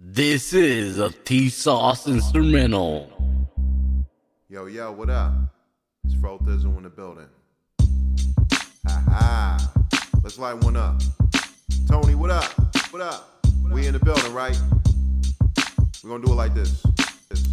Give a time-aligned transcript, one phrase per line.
[0.00, 3.10] This is a T Sauce instrumental.
[4.48, 5.32] Yo, yo, what up?
[6.04, 7.26] It's Fro Thizzle in the building.
[8.86, 9.72] Ha ha.
[10.22, 11.02] Let's light one up.
[11.88, 12.44] Tony, what up?
[12.92, 13.44] What up?
[13.72, 14.56] We in the building, right?
[16.04, 16.80] We're gonna do it like this.
[17.28, 17.48] this.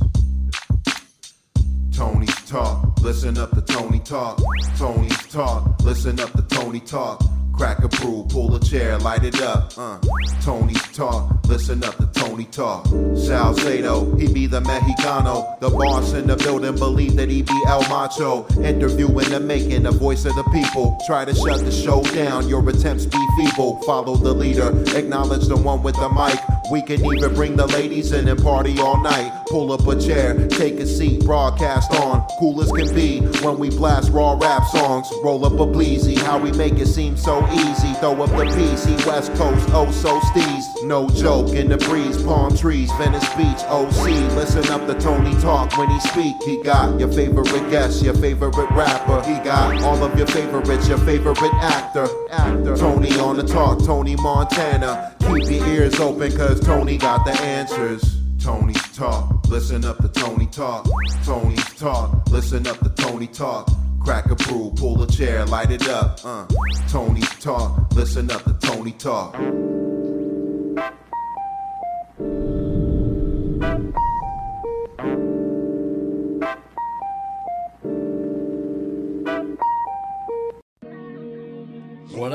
[1.92, 4.40] Tony's talk, listen up to Tony talk.
[4.78, 7.24] Tony's talk, listen up to Tony talk.
[7.58, 9.74] Crack a brew, pull a chair, light it up.
[9.78, 9.98] Uh.
[10.42, 12.86] Tony's talk, listen up to Tony talk.
[13.16, 15.60] Salcedo, he be the Mexicano.
[15.60, 18.46] The boss in the building believe that he be El Macho.
[18.62, 20.98] Interviewing the making, the voice of the people.
[21.08, 23.82] Try to shut the show down, your attempts be feeble.
[23.84, 26.40] Follow the leader, acknowledge the one with the mic.
[26.72, 29.46] We can even bring the ladies in and party all night.
[29.48, 32.26] Pull up a chair, take a seat, broadcast on.
[32.40, 35.08] Cool as can be when we blast raw rap songs.
[35.24, 37.94] Roll up a bleezy, how we make it seem so easy.
[38.00, 40.64] Throw up the PC, West Coast, oh so steez.
[40.86, 44.08] No joke in the breeze, palm trees, Venice Beach, OC.
[44.36, 46.36] Listen up to Tony talk when he speak.
[46.44, 49.22] He got your favorite guest, your favorite rapper.
[49.30, 52.08] He got all of your favorites, your favorite actor.
[52.32, 52.78] Actor.
[52.78, 55.14] Tony on the talk, Tony Montana.
[55.20, 58.18] Keep your ears open, cause Tony got the answers.
[58.40, 60.88] Tony's talk, listen up to Tony talk.
[61.24, 63.70] Tony's talk, listen up to Tony talk.
[64.04, 66.20] Crack a brew, pull a chair, light it up.
[66.24, 66.46] Uh.
[66.90, 69.36] Tony's talk, listen up to Tony talk.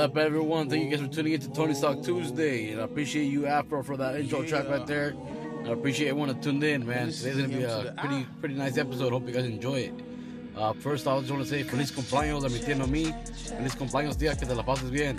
[0.01, 0.71] Up, everyone?
[0.71, 2.73] Thank you guys for tuning in to Tony Talk Tuesday.
[2.73, 5.09] And I appreciate you, Afro, for that intro track right there.
[5.59, 7.11] And I appreciate everyone that tuned in, man.
[7.13, 9.13] Today's gonna be a pretty, pretty nice episode.
[9.13, 9.95] Hope you guys enjoy it.
[10.57, 13.13] Uh, first, I just want to say feliz cumpleaños a mi tía Noemí.
[13.57, 15.19] Feliz cumpleaños, tía, que te la pases bien.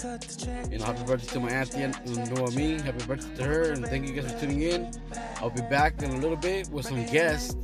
[0.71, 2.81] You know, happy birthday to my auntie Noemí.
[2.81, 4.91] Happy birthday to her, and thank you guys for tuning in.
[5.37, 7.55] I'll be back in a little bit with some guests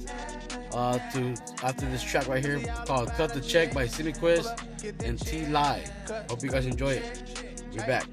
[0.77, 1.33] uh, to
[1.63, 5.83] after this track right here called "Cut the Check" by Cemiquest and T Lae.
[6.29, 7.63] Hope you guys enjoy it.
[7.71, 8.05] We're back.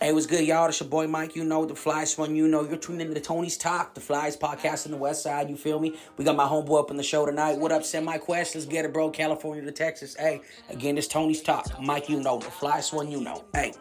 [0.00, 0.68] Hey, what's good, y'all?
[0.68, 1.34] It's your boy Mike.
[1.34, 2.36] You know the Flyest one.
[2.36, 5.50] You know you're tuning into Tony's Talk, the Flies podcast in the West Side.
[5.50, 5.98] You feel me?
[6.16, 7.58] We got my homeboy up on the show tonight.
[7.58, 8.54] What up, Cemiquest?
[8.54, 9.10] Let's get it, bro.
[9.10, 10.14] California to Texas.
[10.14, 11.66] Hey, again, it's Tony's Talk.
[11.82, 13.10] Mike, you know the Flyest one.
[13.10, 13.44] You know.
[13.52, 13.72] Hey.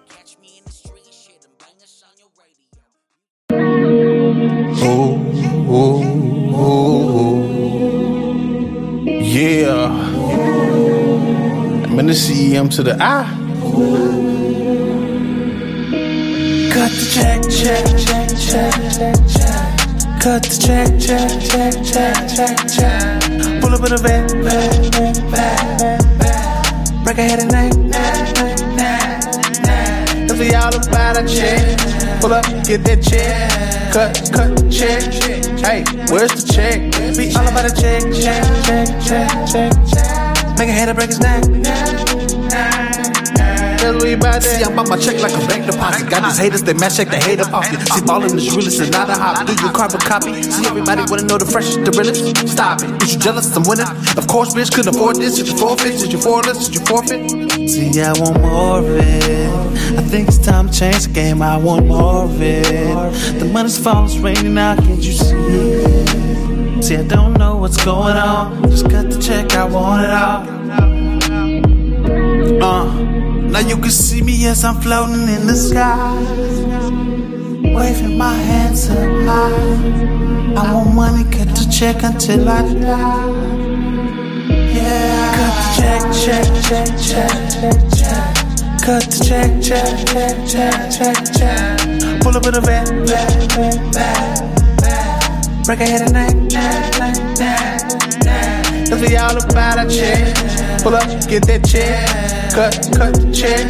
[4.79, 5.19] Oh
[5.67, 7.41] oh, oh, oh, oh,
[9.07, 9.87] yeah.
[11.85, 13.25] I'm in the CM to the I.
[16.73, 20.21] Cut the check, check, check, check, check, check.
[20.21, 23.61] Cut the check, check, check, check, check, check.
[23.61, 27.03] Pull up in a van, van, van, van, van.
[27.03, 29.23] Break ahead at night, night, night, night,
[29.65, 30.31] night.
[30.31, 33.93] If we all about a check, pull up, get that check.
[33.93, 35.01] Cut, cut, check.
[35.59, 36.79] Hey, where's the check?
[37.17, 40.57] We all about a check, check, check, check, check.
[40.57, 42.96] Make a head break his neck.
[43.87, 46.09] Cause we about See, I'm on my check like a bank deposit.
[46.09, 47.79] Got these haters, they match check the hater pocket.
[47.87, 49.55] See, ballin' is realest and not a hobby.
[49.55, 50.43] Do you carbon copy?
[50.43, 52.35] See, everybody wanna know the freshest, the realest.
[52.51, 53.01] Stop it.
[53.03, 53.55] Is you jealous?
[53.55, 53.87] I'm winning.
[54.17, 55.37] Of course, bitch, couldn't afford this.
[55.37, 56.01] Did you forfeit?
[56.01, 56.59] Did you forfeit?
[56.59, 57.31] Did you forfeit?
[57.69, 59.97] See, I want more of it.
[59.97, 61.41] I think it's time to change the game.
[61.41, 63.39] I want more of it.
[63.39, 64.79] The money's falling, it's raining out.
[64.79, 66.83] Can't you see it?
[66.83, 68.69] See, I don't know what's going on.
[68.69, 70.57] Just cut the check, I want it all.
[72.61, 73.16] Uh,
[73.61, 76.13] now you can see me as I'm floating in the sky,
[77.75, 80.61] waving my hands up high.
[80.61, 83.27] I want money, cut the check until I die.
[84.77, 88.25] Yeah, cut the check, check, check, check, check, check.
[88.85, 92.21] Cut the check, check, check, check, check, check.
[92.21, 95.63] Pull up in a van, van, van, van.
[95.63, 98.89] Break ahead at night, night, night, night, night.
[98.89, 100.35] Cause we all about a check.
[100.83, 102.36] Pull up, get that check.
[102.57, 103.69] Cut, cut the check.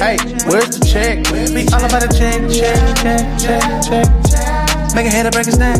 [0.00, 0.16] Hey,
[0.48, 1.20] where's the check?
[1.28, 4.94] We all about a check, check, check, check, check.
[4.94, 5.78] Make a head break his neck.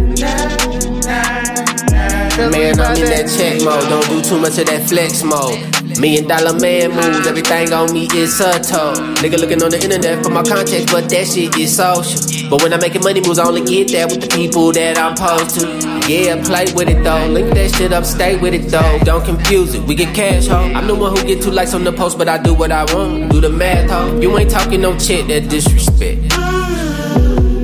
[2.52, 3.88] Man, I'm in that check mode.
[3.88, 5.81] Don't do too much of that flex mode.
[6.00, 8.94] Million dollar man moves, everything on me is subtle.
[9.22, 12.50] Nigga looking on the internet for my contacts, but that shit is social.
[12.50, 15.16] But when I'm making money moves, I only get that with the people that I'm
[15.16, 15.66] supposed to.
[16.10, 17.26] Yeah, play with it though.
[17.26, 18.98] Link that shit up, stay with it though.
[19.04, 20.56] Don't confuse it, we get cash, ho.
[20.56, 22.84] I'm the one who get two likes on the post, but I do what I
[22.94, 23.30] want.
[23.30, 24.20] Do the math, ho.
[24.20, 26.32] You ain't talking no shit that disrespect.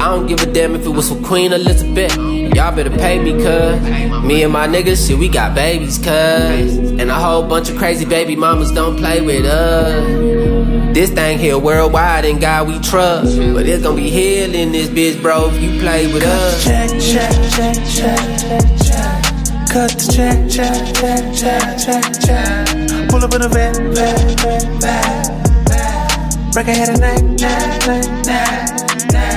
[0.00, 2.16] I don't give a damn if it was for Queen Elizabeth.
[2.16, 4.22] Y'all better pay me, cuz.
[4.22, 6.78] Me and my niggas, shit, we got babies, cuz.
[6.78, 10.94] And a whole bunch of crazy baby mamas don't play with us.
[10.94, 13.38] This thing here worldwide and God we trust.
[13.38, 16.64] But it's gonna be hell in this bitch, bro, if you play with us.
[16.64, 19.28] Check, check, check, check, check, check.
[19.68, 23.08] Cut the check, check, check, check, check, check.
[23.10, 26.52] Pull up in a vet, vet, vet, vet.
[26.54, 29.27] Break a head and neck, neck, neck, neck, neck.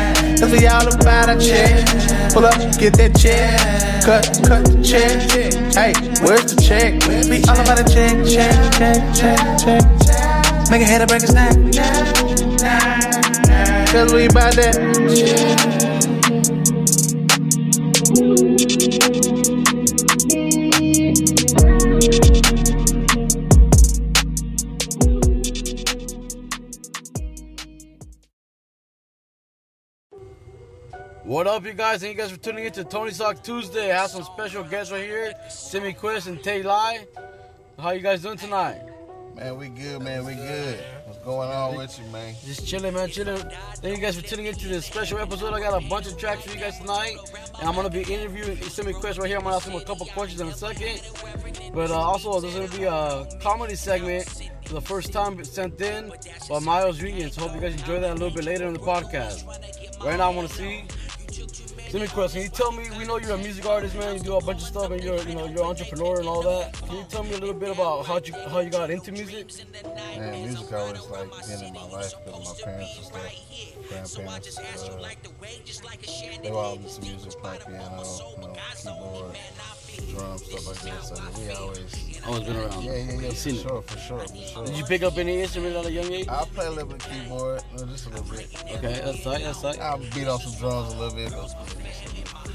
[0.41, 1.85] Cause we all about a check.
[2.33, 4.03] Pull up, get that check.
[4.03, 5.29] Cut, cut the check.
[5.75, 5.93] Hey,
[6.25, 6.97] where's the check?
[7.29, 10.71] We all about a check, check, check, check, check.
[10.71, 11.53] Make a head break a snack.
[13.91, 15.80] Cause we about that
[31.61, 32.01] up, you guys?
[32.01, 33.91] Thank you guys for tuning in to Tony Talk Tuesday.
[33.91, 37.05] I have some special guests right here, Cemiquest and T Lae.
[37.77, 38.81] How you guys doing tonight?
[39.35, 40.25] Man, we good, man.
[40.25, 40.83] We good.
[41.05, 42.33] What's going on with you, man?
[42.43, 43.37] Just chilling, man, chilling.
[43.75, 45.53] Thank you guys for tuning in to this special episode.
[45.53, 47.17] I got a bunch of tracks for you guys tonight,
[47.59, 49.37] and I'm gonna be interviewing Cemiquest right here.
[49.37, 51.01] I'm gonna ask him a couple questions in a second.
[51.75, 56.11] But uh, also, there's gonna be a comedy segment for the first time sent in
[56.49, 57.29] by Miles Regan.
[57.29, 59.45] So hope you guys enjoy that a little bit later in the podcast.
[60.03, 60.85] Right now, I want to see.
[61.31, 62.89] Cemiquest, can you tell me?
[62.97, 64.17] We know you're a music artist, man.
[64.17, 66.41] You do a bunch of stuff, and you're, you know, you're an entrepreneur and all
[66.43, 66.73] that.
[66.73, 69.49] Can you tell me a little bit about how you how you got into music?
[70.17, 73.33] Man, music always like been in my life of my parents and stuff,
[73.89, 74.57] grandparents.
[74.57, 74.97] Uh,
[76.43, 78.03] they were all into music, playing piano,
[78.37, 79.37] you know, keyboard,
[80.11, 81.03] drums, stuff like that.
[81.03, 82.83] So we always, Always been around.
[82.83, 83.61] yeah, yeah, yeah, for seen it.
[83.61, 84.65] sure, for sure, for sure.
[84.65, 86.27] Did you pick up any instrument at a young age?
[86.27, 88.47] I play a little bit keyboard, just a little bit.
[88.75, 89.41] Okay, that's tight.
[89.43, 89.79] That's tight.
[89.79, 91.49] I beat off some drums a little bit, but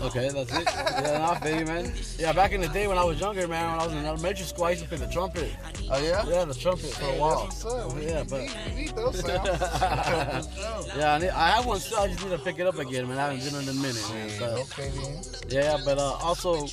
[0.00, 0.64] Okay, that's it.
[0.66, 1.93] Yeah, no, I feel you, man.
[2.19, 4.44] Yeah, back in the day when I was younger, man, when I was in elementary
[4.44, 5.50] school, I used to play the trumpet.
[5.90, 7.44] oh yeah, Yeah, the trumpet for a while.
[7.44, 8.02] that's what's up.
[8.02, 9.48] Yeah, but- we, we need those sounds.
[10.46, 10.98] For sure.
[10.98, 11.98] Yeah, I, need, I have one still.
[11.98, 13.19] I just need to pick it up again, man.
[13.19, 14.28] I haven't been in a minute, man.
[14.28, 16.66] Yeah, So, yeah, but uh, also,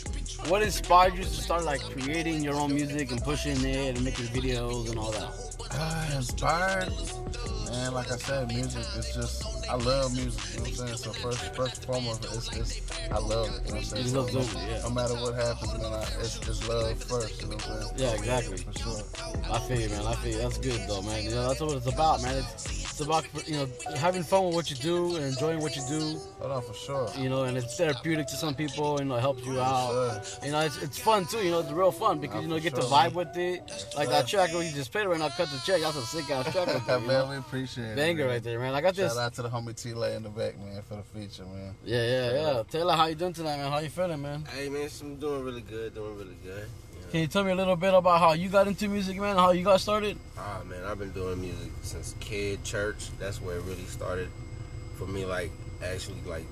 [0.50, 4.26] what inspired you to start like creating your own music and pushing it and making
[4.28, 5.53] videos and all that?
[5.76, 6.90] Uh, inspired,
[7.66, 7.94] man.
[7.94, 10.42] Like I said, music is just I love music.
[10.54, 10.98] You know what I'm saying?
[10.98, 12.82] So first, first and foremost, it's, it's
[13.12, 13.62] I love it.
[13.66, 14.08] You know what I'm saying?
[14.08, 14.82] So love no, yeah.
[14.84, 17.42] no matter what happens, man, I, it's, it's love first.
[17.42, 17.94] You know what I'm saying?
[17.98, 18.58] Yeah, exactly.
[18.58, 19.02] For sure.
[19.52, 20.06] I feel you, man.
[20.06, 20.38] I feel you.
[20.40, 21.24] That's good, though, man.
[21.24, 22.38] You know, that's what it's about, man.
[22.38, 25.82] It's, it's about you know having fun with what you do and enjoying what you
[25.90, 26.00] do.
[26.00, 27.10] Oh, Hold on, for sure.
[27.18, 30.24] you know, and it's therapeutic to some people, you know, it helps you out.
[30.24, 30.46] Sure.
[30.46, 32.62] You know, it's, it's fun too, you know, it's real fun because, you know, you
[32.62, 32.92] get to sure.
[32.92, 33.88] vibe with it.
[33.98, 36.30] Like that track where you just played right now, Cut the Check, that's a sick
[36.30, 37.30] ass track right there, man, know?
[37.32, 37.96] we appreciate it.
[37.96, 38.34] Banger man.
[38.34, 38.76] right there, man.
[38.76, 39.12] I got this.
[39.12, 41.74] Shout out to the homie T Lae in the back, man, for the feature, man.
[41.84, 42.64] Yeah, yeah, yeah.
[42.70, 43.72] Taylor, how you doing tonight, man?
[43.72, 44.46] How you feeling, man?
[44.56, 46.68] Hey man, I'm doing really good, doing really good.
[47.14, 49.36] Can you tell me a little bit about how you got into music, man?
[49.36, 50.18] How you got started?
[50.36, 53.10] Ah man, I've been doing music since kid church.
[53.20, 54.30] That's where it really started
[54.98, 55.24] for me.
[55.24, 55.52] Like
[55.84, 56.46] actually, like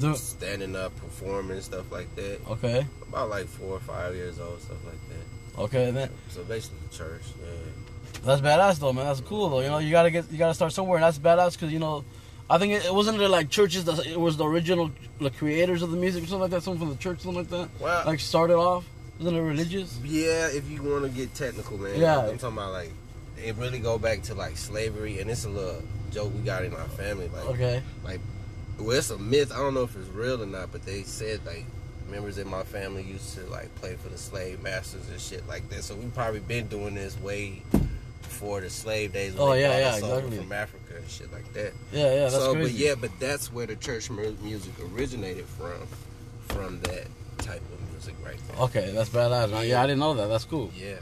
[0.00, 2.40] Do- standing up, performing stuff like that.
[2.50, 5.60] Okay, About like four or five years old, stuff like that.
[5.62, 7.22] okay, then So basically, church.
[7.40, 8.24] Yeah.
[8.24, 9.04] that's badass though, man.
[9.04, 9.60] That's cool though.
[9.60, 12.04] You know, you gotta get, you gotta start somewhere, and that's badass because you know,
[12.50, 14.90] I think it, it wasn't it like churches that it was the original
[15.20, 17.50] the creators of the music or something like that, something from the church, something like
[17.50, 17.68] that.
[17.78, 18.84] Well, Like started off,
[19.20, 19.98] wasn't it religious?
[20.04, 21.98] yeah, if you want to get technical, man.
[22.00, 22.18] Yeah.
[22.18, 22.90] I'm talking about like
[23.42, 26.74] it really go back to like slavery, and it's a little joke we got in
[26.74, 27.28] our family.
[27.28, 27.82] Like, Okay.
[28.04, 28.20] like
[28.78, 31.38] well it's a myth i don't know if it's real or not but they said
[31.44, 31.66] like
[32.10, 35.68] members in my family used to like play for the slave masters and shit like
[35.68, 37.60] that so we probably been doing this way
[38.22, 40.38] before the slave days Oh, yeah, yeah, exactly.
[40.38, 42.72] from africa and shit like that Yeah, yeah, that's so crazy.
[42.72, 45.86] but yeah but that's where the church mu- music originated from
[46.48, 49.66] from that type of music right there Okay, that's badass, man.
[49.68, 50.28] Yeah, I didn't know that.
[50.28, 50.70] That's cool.
[50.76, 50.96] yeah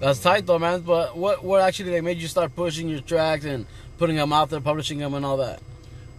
[0.00, 0.80] That's tight though, man.
[0.82, 3.66] But what what actually like, made you start pushing your tracks and
[3.98, 5.60] putting them out there, publishing them, and all that?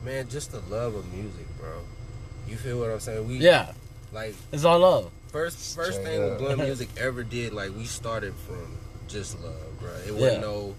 [0.03, 1.79] man just the love of music bro
[2.45, 3.71] you feel what i'm saying we Yeah,
[4.11, 5.11] like it's all love.
[5.31, 6.39] First, first Straight thing up.
[6.39, 9.91] Blunt Music ever did, like we started from just love, bro.
[10.05, 10.11] It Yeah.
[10.19, 10.75] wasn't no,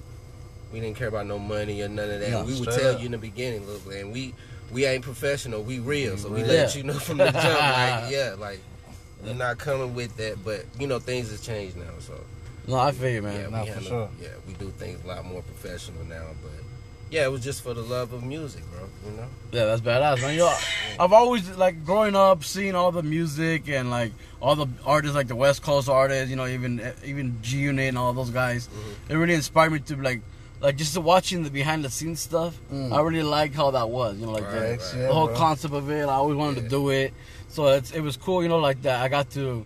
[0.72, 2.30] we didn't care about no money or none of that.
[2.30, 3.00] No, we would tell up.
[3.00, 4.34] you in the beginning, look, man, we
[4.70, 6.46] we ain't professional, we real, so we real.
[6.48, 6.76] let Yeah.
[6.78, 8.60] you know from the jump, like yeah, like
[9.24, 12.20] we're not coming with that, but you know things have changed now, so
[12.66, 13.50] No, I feel you, man.
[13.50, 14.08] Nah, we for handle- sure.
[14.22, 16.50] yeah, we do things a lot more professional now, but
[17.10, 18.88] yeah, it was just for the love of music, bro.
[19.08, 19.26] You know.
[19.52, 20.36] Yeah, that's badass, man.
[20.36, 20.52] Yo,
[20.98, 25.28] I've always like growing up, seeing all the music and like all the artists, like
[25.28, 28.66] the West Coast artists, you know, even even G Unit and all those guys.
[28.68, 29.12] Mm-hmm.
[29.12, 30.22] It really inspired me to like,
[30.60, 32.58] like just watching the behind the scenes stuff.
[32.72, 32.92] Mm.
[32.92, 35.02] I really like how that was, you know, like the, Right, Facts, right.
[35.02, 35.36] the whole bro.
[35.36, 36.02] concept of it.
[36.08, 37.12] I always wanted to do it,
[37.48, 39.02] so it's, it was cool, you know, like that.
[39.02, 39.64] I got to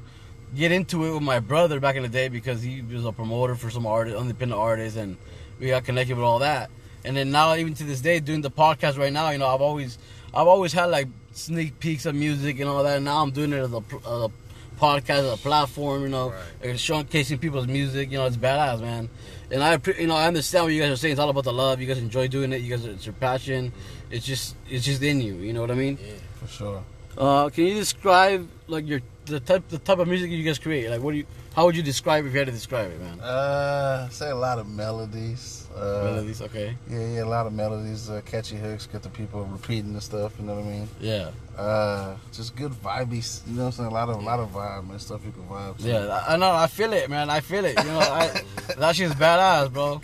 [0.54, 3.54] get into it with my brother back in the day because he was a promoter
[3.54, 5.16] for some artist, independent artists, and
[5.58, 6.70] we got connected with all that.
[7.04, 9.60] And then now, even to this day, doing the podcast right now, you know, I've
[9.60, 9.98] always,
[10.34, 12.96] I've always had like sneak peeks of music and all that.
[12.96, 14.30] And now I'm doing it as a, a
[14.78, 16.74] podcast, as a platform, you know, right.
[16.74, 18.10] showcasing people's music.
[18.10, 19.08] You know, it's badass, man.
[19.50, 21.12] And I, you know, I understand what you guys are saying.
[21.12, 21.80] It's all about the love.
[21.80, 22.60] You guys enjoy doing it.
[22.60, 23.72] You guys, it's your passion.
[24.10, 25.36] It's just, it's just in you.
[25.36, 25.98] You know what I mean?
[26.02, 26.84] Yeah, for sure.
[27.18, 30.88] Uh, can you describe like your the type the type of music you guys create?
[30.88, 31.26] Like, what do you?
[31.52, 33.18] How would you describe if you had to describe it, man?
[33.20, 35.66] Uh, say a lot of melodies.
[35.74, 36.76] Uh, melodies, okay.
[36.88, 40.34] Yeah, yeah, a lot of melodies, uh, catchy hooks, get the people repeating the stuff.
[40.38, 40.88] You know what I mean?
[41.00, 41.30] Yeah.
[41.56, 43.44] Uh, just good vibes.
[43.48, 43.88] You know what I'm saying?
[43.88, 45.78] A lot of, a lot of vibe and stuff you can vibe.
[45.78, 45.82] To.
[45.82, 46.52] Yeah, I know.
[46.52, 47.28] I feel it, man.
[47.28, 47.76] I feel it.
[47.76, 48.42] You know, I,
[48.78, 50.00] that shit's badass, bro.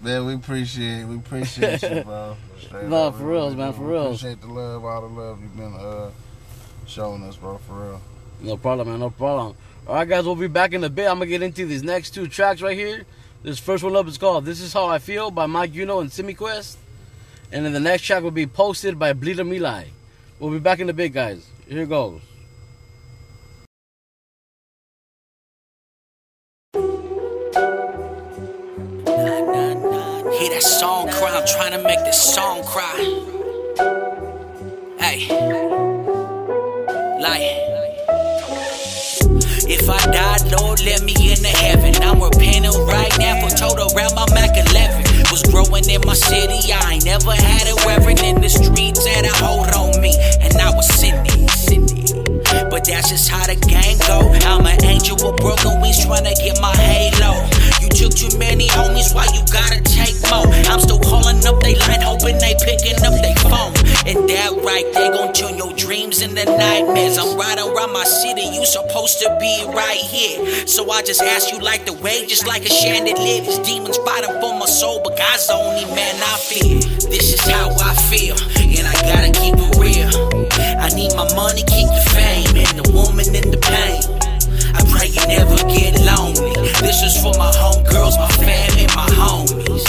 [0.00, 2.36] Man, we appreciate, we appreciate you, bro.
[2.60, 4.06] Straight no, up, for reals, man, for real.
[4.06, 6.10] Appreciate the love, all the love you've been uh
[6.86, 8.00] showing us, bro, for real.
[8.40, 9.00] No problem, man.
[9.00, 9.56] No problem.
[9.86, 11.08] All right, guys, we'll be back in a bit.
[11.08, 13.04] I'm gonna get into these next two tracks right here.
[13.42, 16.10] This first one up is called "This Is How I Feel" by Mic Uno and
[16.10, 16.76] Cemiquest,
[17.50, 19.86] and then the next track will be "Posted" by Bleedemeli.
[20.38, 21.46] We'll be back in a bit, guys.
[21.68, 22.20] Here it goes.
[30.38, 32.98] Hear that song cry, I'm trying to make this song cry.
[34.98, 35.61] Hey.
[37.22, 37.38] Like,
[39.70, 41.94] if I die, Lord, let me into heaven.
[42.02, 45.30] I'm repenting right now for total around my Mac 11.
[45.30, 49.24] Was growing in my city, I ain't never had a reverend in the streets had
[49.24, 51.46] a hold on me, and I was Sydney.
[52.68, 54.26] But that's just how the gang go.
[54.50, 57.38] I'm an angel with broken wings trying to get my halo.
[57.78, 60.50] You took too many homies, why you gotta take more?
[60.66, 63.70] I'm still calling up they line, hoping they picking up they phone.
[64.04, 67.18] And that right, they gon' turn your dreams into nightmares.
[67.18, 70.66] I'm riding around my city, you supposed to be right here.
[70.66, 73.42] So I just ask you like the way, just like a chandelier.
[73.46, 76.80] These demons fighting for my soul, but God's the only man I fear.
[77.14, 80.10] This is how I feel, and I gotta keep it real.
[80.82, 84.02] I need my money, keep the fame, and the woman in the pain.
[84.74, 86.58] I pray you never get lonely.
[86.82, 89.86] This is for my homegirls, my fam, and my homies.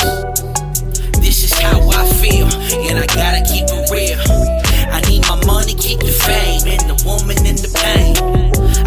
[1.17, 3.82] This is how I feel, and I gotta keep it
[5.83, 8.15] keep the fame, and the woman in the pain.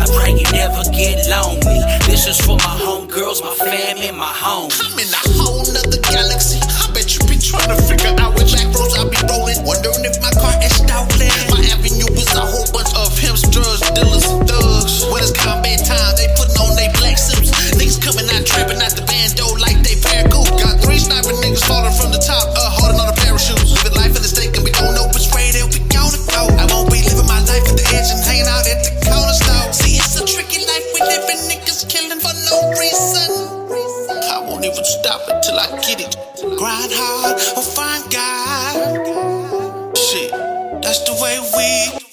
[0.00, 1.84] I pray you never get lonely.
[2.08, 4.80] This is for my homegirls, my fam, and my homies.
[4.80, 6.56] I'm in a whole nother galaxy.
[6.56, 9.60] I bet you be trying to figure out which back roads I be rolling.
[9.68, 11.55] Wondering if my car is stolen.
[35.16, 36.16] Stop until I get it.
[36.58, 39.96] Grind hard or find God.
[39.96, 40.30] Shit,
[40.82, 42.05] that's the way we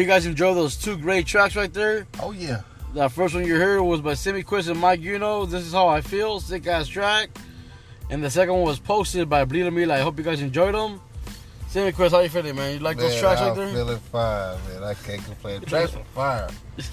[0.00, 2.06] you guys enjoy those two great tracks right there.
[2.20, 2.62] Oh yeah.
[2.94, 5.44] That first one you heard was by Cemiquest and Mic Uno.
[5.46, 6.40] This is how I feel.
[6.40, 7.30] Sick ass track.
[8.10, 9.90] And the second one was posted by Bleedemeli.
[9.90, 11.00] I hope you guys enjoyed them.
[11.68, 12.72] Simi Chris, how you feeling, man?
[12.72, 13.68] You like those Man, tracks right there?
[13.68, 14.84] I'm feeling fine, man.
[14.84, 15.60] I can't complain.
[15.60, 16.48] Tracks were fire.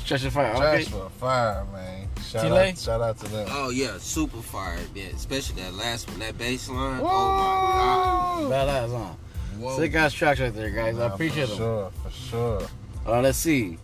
[0.05, 0.51] Tracks are fire.
[0.51, 0.59] Okay.
[0.59, 2.09] Tracks were fire, man.
[2.21, 2.69] Shout T Lae?
[2.71, 3.47] out, shout out to them.
[3.51, 5.05] Oh yeah, super fire, yeah.
[5.15, 6.99] Especially that last one, that bass line.
[6.99, 7.07] Whoa.
[7.09, 8.87] Oh Badass, huh?
[8.87, 9.17] my god.
[9.59, 9.77] Whoa.
[9.77, 10.99] Sick ass tracks right there, guys.
[10.99, 11.57] I appreciate for them.
[11.57, 12.67] Sure, for sure.
[13.05, 13.77] Uh, let's see.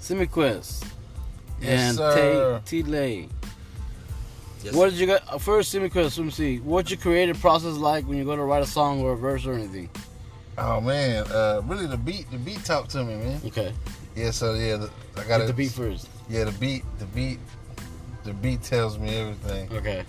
[0.00, 0.84] Cemiquest
[1.60, 2.64] Yes, and.
[2.66, 3.28] T Lae.
[4.62, 5.22] Yes, What did you get?
[5.32, 6.58] uh, First, Cemiquest, let me see.
[6.58, 9.46] What's your creative process like when you go to write a song or a verse
[9.46, 9.88] or anything?
[10.58, 13.40] Oh man, uh, really the beat, the beat talked to me, man.
[13.46, 13.72] Okay.
[14.16, 16.08] Yeah, so yeah, the, I got the beat first.
[16.28, 17.38] Yeah, the beat, the beat,
[18.24, 20.04] the beat tells me everything Okay.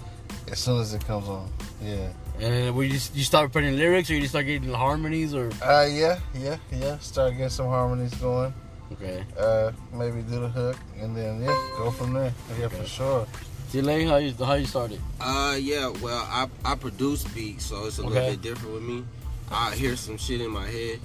[0.52, 1.50] as soon as it comes on.
[1.84, 2.08] Yeah.
[2.40, 5.50] And when you just, you start putting lyrics or you just start getting harmonies or
[5.62, 6.98] Uh, yeah, yeah, yeah.
[7.00, 8.54] Start getting some harmonies going.
[8.94, 9.24] okay.
[9.38, 12.34] Uh, maybe do the hook and then yeah, go from there.
[12.60, 13.28] Yeah, for sure.
[13.72, 15.02] T Lae, how you how you started?
[15.20, 15.90] Uh, yeah.
[16.02, 19.04] Well, I I produce beats, so it's a little bit different with me.
[19.52, 21.00] I hear some shit in my head,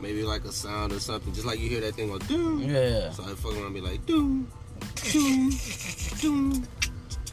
[0.00, 2.62] maybe like a sound or something, just like you hear that thing go doom.
[2.62, 3.10] Yeah, yeah.
[3.12, 4.50] So I fuck around and be like doom,
[5.12, 5.50] doom,
[6.20, 6.66] doom, doom,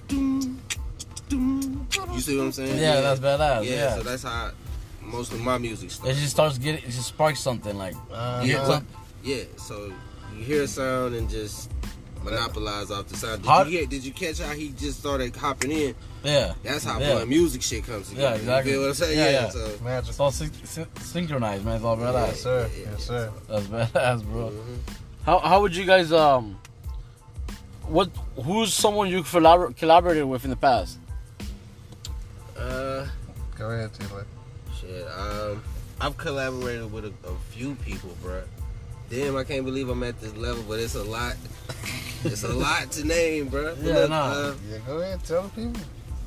[0.08, 0.60] doom.
[1.30, 2.80] You see what I'm saying?
[2.80, 3.64] Yeah, that's badass.
[3.66, 3.96] Yeah, Yeah.
[3.96, 4.52] so that's how
[5.02, 6.12] most of my music starts.
[6.12, 6.20] It starts.
[6.22, 8.66] just starts getting it just sparks something like Uh, yeah.
[8.66, 8.88] some-
[9.24, 9.92] Yeah, so
[10.38, 11.70] you hear a sound and just
[12.24, 13.42] monopolize off the sound.
[13.42, 15.96] Did How- you hear, Did you catch how he just started hopping in?
[16.24, 16.54] yeah.
[16.64, 17.20] That's how Yeah.
[17.20, 18.36] fun music shit comes together.
[18.36, 18.72] Yeah, exactly.
[18.72, 19.18] You feel what I'm saying?
[19.18, 19.42] Yeah, Yeah.
[19.44, 19.50] yeah.
[19.50, 20.10] So, Magic.
[20.10, 21.76] It's all syn- syn- synchronized, man.
[21.76, 22.28] It's all badass.
[22.28, 22.70] Yes, sir.
[22.78, 23.32] Yeah, Yes, sir.
[23.50, 24.50] That's badass, bro.
[24.52, 24.94] mhm.
[25.26, 26.58] How how would you guys um
[27.88, 28.10] what
[28.44, 30.98] who's someone you collabor- collaborated with in the past?
[32.58, 33.08] Uh,
[33.58, 34.26] Go ahead, Taylor.
[34.80, 35.06] shit.
[35.08, 35.64] Um,
[36.00, 38.44] I've collaborated with a, a few people, bro.
[39.10, 41.36] Damn, I can't believe I'm at this level, but it's a lot.
[42.24, 43.76] it's a lot to name, bro.
[43.82, 44.26] Yeah, look, nah.
[44.32, 45.24] uh, Yeah, go ahead.
[45.24, 45.82] Tell the people.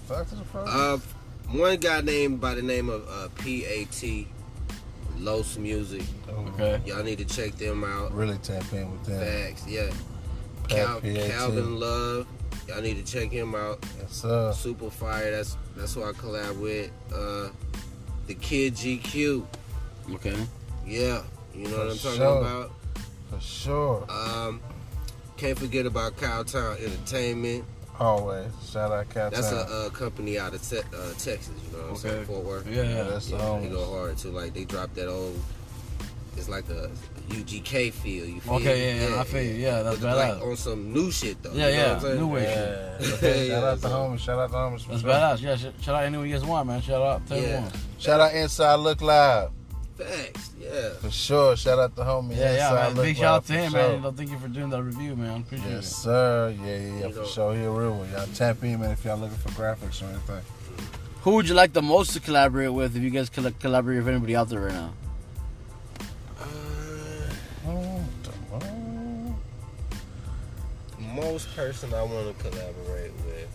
[0.08, 0.70] Talk to the folks.
[0.72, 0.98] Uh,
[1.52, 4.02] one guy named by the name of uh, PAT,
[5.18, 6.02] Los Music.
[6.28, 6.80] Okay.
[6.86, 8.12] Y'all need to check them out.
[8.12, 9.20] really tap in with them.
[9.20, 9.90] Facts, yeah.
[10.68, 12.26] Cal- Calvin Love,
[12.70, 13.84] y'all need to check him out.
[13.98, 14.52] Yes, sir.
[14.52, 15.30] Super fire.
[15.30, 16.90] That's that's who I collab with.
[17.12, 17.50] Uh,
[18.26, 19.44] the Kid GQ.
[20.14, 20.36] Okay.
[20.86, 21.22] Yeah,
[21.54, 22.38] you know what I'm talking sure.
[22.40, 22.70] about.
[23.30, 24.06] For sure.
[24.10, 24.60] Um,
[25.36, 27.64] can't forget about Cowtown Entertainment.
[27.98, 28.46] Always.
[28.70, 29.58] Shout out Cat That's Town.
[29.68, 31.50] a, uh company out of te- uh, Texas.
[31.70, 32.24] You know what I'm saying?
[32.24, 32.66] Fort Worth.
[32.66, 33.02] Yeah, Yeah, yeah.
[33.04, 34.30] that's the Yeah, they go hard too.
[34.30, 35.38] Like they dropped that old.
[36.36, 36.90] It's like a
[37.30, 38.26] UGK feel.
[38.26, 39.00] You feel Okay, me?
[39.00, 39.54] yeah, yeah, I feel you.
[39.54, 41.52] Yeah, that's but like on some new shit though.
[41.52, 42.98] Yeah, you know yeah, what I'm new wave Yeah.
[43.00, 44.18] Yeah, Shout out to so- homies.
[44.20, 44.86] Shout out to homies.
[44.88, 45.10] That's sure.
[45.10, 45.40] badass.
[45.42, 46.82] Yeah, sh- shout out anyone you guys want, man.
[46.82, 47.40] Shout out to Yeah.
[47.42, 47.72] everyone.
[47.98, 49.50] Shout out Inside Look Live.
[49.96, 50.50] Thanks.
[50.58, 50.90] Yeah.
[51.00, 51.56] For sure.
[51.56, 52.30] Shout out to homie.
[52.36, 52.94] Yeah, yeah, Inside man.
[52.96, 53.80] Look Big shout out to him, sure.
[53.80, 53.94] man.
[53.96, 55.40] You know, thank you for doing that review, man.
[55.42, 55.74] Appreciate it.
[55.74, 55.94] Yes, it.
[55.94, 56.54] sir.
[56.58, 57.06] Yeah, yeah, yeah.
[57.06, 57.54] You For know- sure.
[57.54, 58.10] He a real one.
[58.10, 60.40] Y'all tap in, man, if y'all looking for graphics or anything.
[61.22, 64.08] Who would you like the most to collaborate with if you guys could collaborate with
[64.08, 64.94] anybody out there right now?
[71.14, 73.48] Most person I want to collaborate with.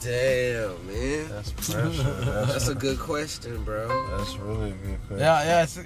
[0.00, 1.28] Damn, man.
[1.30, 2.02] That's pressure.
[2.02, 3.88] That's That's, a good question, bro.
[4.18, 5.18] that's really a good question.
[5.18, 5.62] Yeah, yeah.
[5.62, 5.78] It's,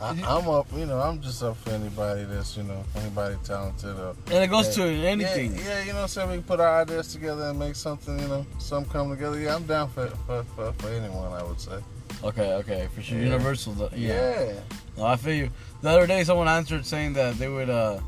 [0.00, 3.98] I, I'm up, you know, I'm just up for anybody that's, you know, anybody talented
[3.98, 4.84] or and it goes Yeah.
[4.86, 5.54] to anything.
[5.56, 6.28] Yeah, yeah, you know what I'm saying?
[6.30, 9.38] We can put our ideas together and make something, you know, something come together.
[9.38, 11.78] Yeah, I'm down for for, for, for anyone, I would say.
[12.24, 13.18] Okay, okay, for sure.
[13.18, 13.24] Yeah.
[13.24, 13.90] Universal, though.
[13.94, 14.42] Yeah.
[14.42, 14.52] Yeah.
[14.96, 15.50] No, I feel you.
[15.82, 18.00] The other day, someone answered saying that they would uh,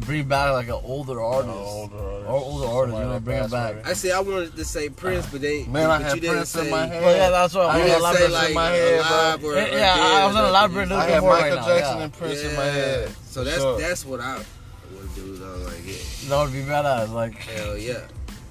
[0.00, 1.54] bring back like an older artist.
[1.54, 2.28] older artist.
[2.28, 3.72] Or older artist, you know, Somebody bring it back.
[3.74, 3.82] away.
[3.84, 4.10] I see.
[4.12, 6.64] I wanted to say Prince, but they Man, but I you had didn't Prince in
[6.64, 7.02] say, my head.
[7.02, 8.98] Well, yeah, that's what I I You was had say Prince in like my head,
[9.00, 10.48] alive or, Yeah, or yeah, dead I was or gonna nothing.
[10.50, 11.66] elaborate a I had Michael right.
[11.66, 12.02] Jackson yeah.
[12.04, 13.10] and Prince in my head.
[13.26, 13.78] So that's sure.
[13.80, 15.56] that's what I would do though.
[15.64, 15.94] Like, yeah,
[16.28, 17.12] That would be badass.
[17.12, 18.00] Like, hell yeah.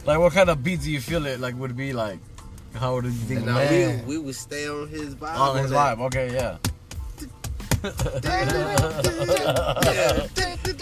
[0.05, 2.19] like what kind of beat do you feel it like would be like?
[2.75, 3.39] How would you think?
[3.39, 4.05] And now Man.
[4.05, 5.37] we we would stay on his vibe.
[5.39, 5.99] On his vibe.
[6.01, 6.57] Okay, yeah.
[7.83, 7.91] Yeah.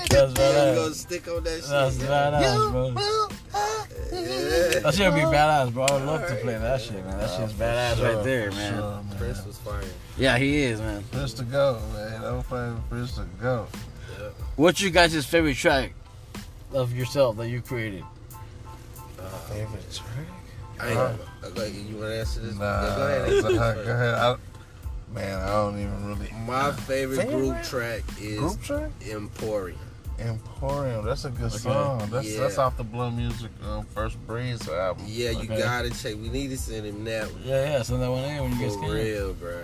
[0.07, 0.75] That's Yeah, we badass.
[0.75, 1.69] gonna stick on that shit.
[1.69, 2.91] That's badass, bro.
[4.81, 5.83] That shit would be badass, bro.
[5.83, 7.17] I'd love to play that shit, man.
[7.19, 8.73] That shit's badass Sure, right there, man.
[8.73, 9.17] sure, man.
[9.17, 9.83] Prince was fire.
[10.17, 11.03] Yeah, he is, man.
[11.11, 12.23] Prince to go, man.
[12.23, 13.67] I'm playing Prince to go.
[14.55, 15.93] What's your guys' favorite track
[16.73, 18.03] of yourself that you created?
[19.19, 20.25] Uh, favorite track?
[20.79, 22.55] I ain't gonna, okay, you want to answer this?
[22.55, 23.29] Nah, go ahead.
[23.43, 24.37] go answer ahead.
[25.13, 26.31] Man, I don't even really.
[26.45, 27.37] My favorite, Favorite?
[27.37, 28.91] group track is Group track?
[29.09, 29.79] Emporium.
[30.19, 31.05] Emporium.
[31.05, 31.57] That's a good Okay.
[31.59, 32.09] song.
[32.11, 32.39] That's Yeah.
[32.41, 35.05] that's off the Blunt Music um, First Breeze album.
[35.07, 35.57] Yeah, you Okay.
[35.59, 36.15] gotta check.
[36.15, 37.41] We need to send him that one.
[37.45, 39.57] Yeah, yeah, send that one in when you guys For real, bro.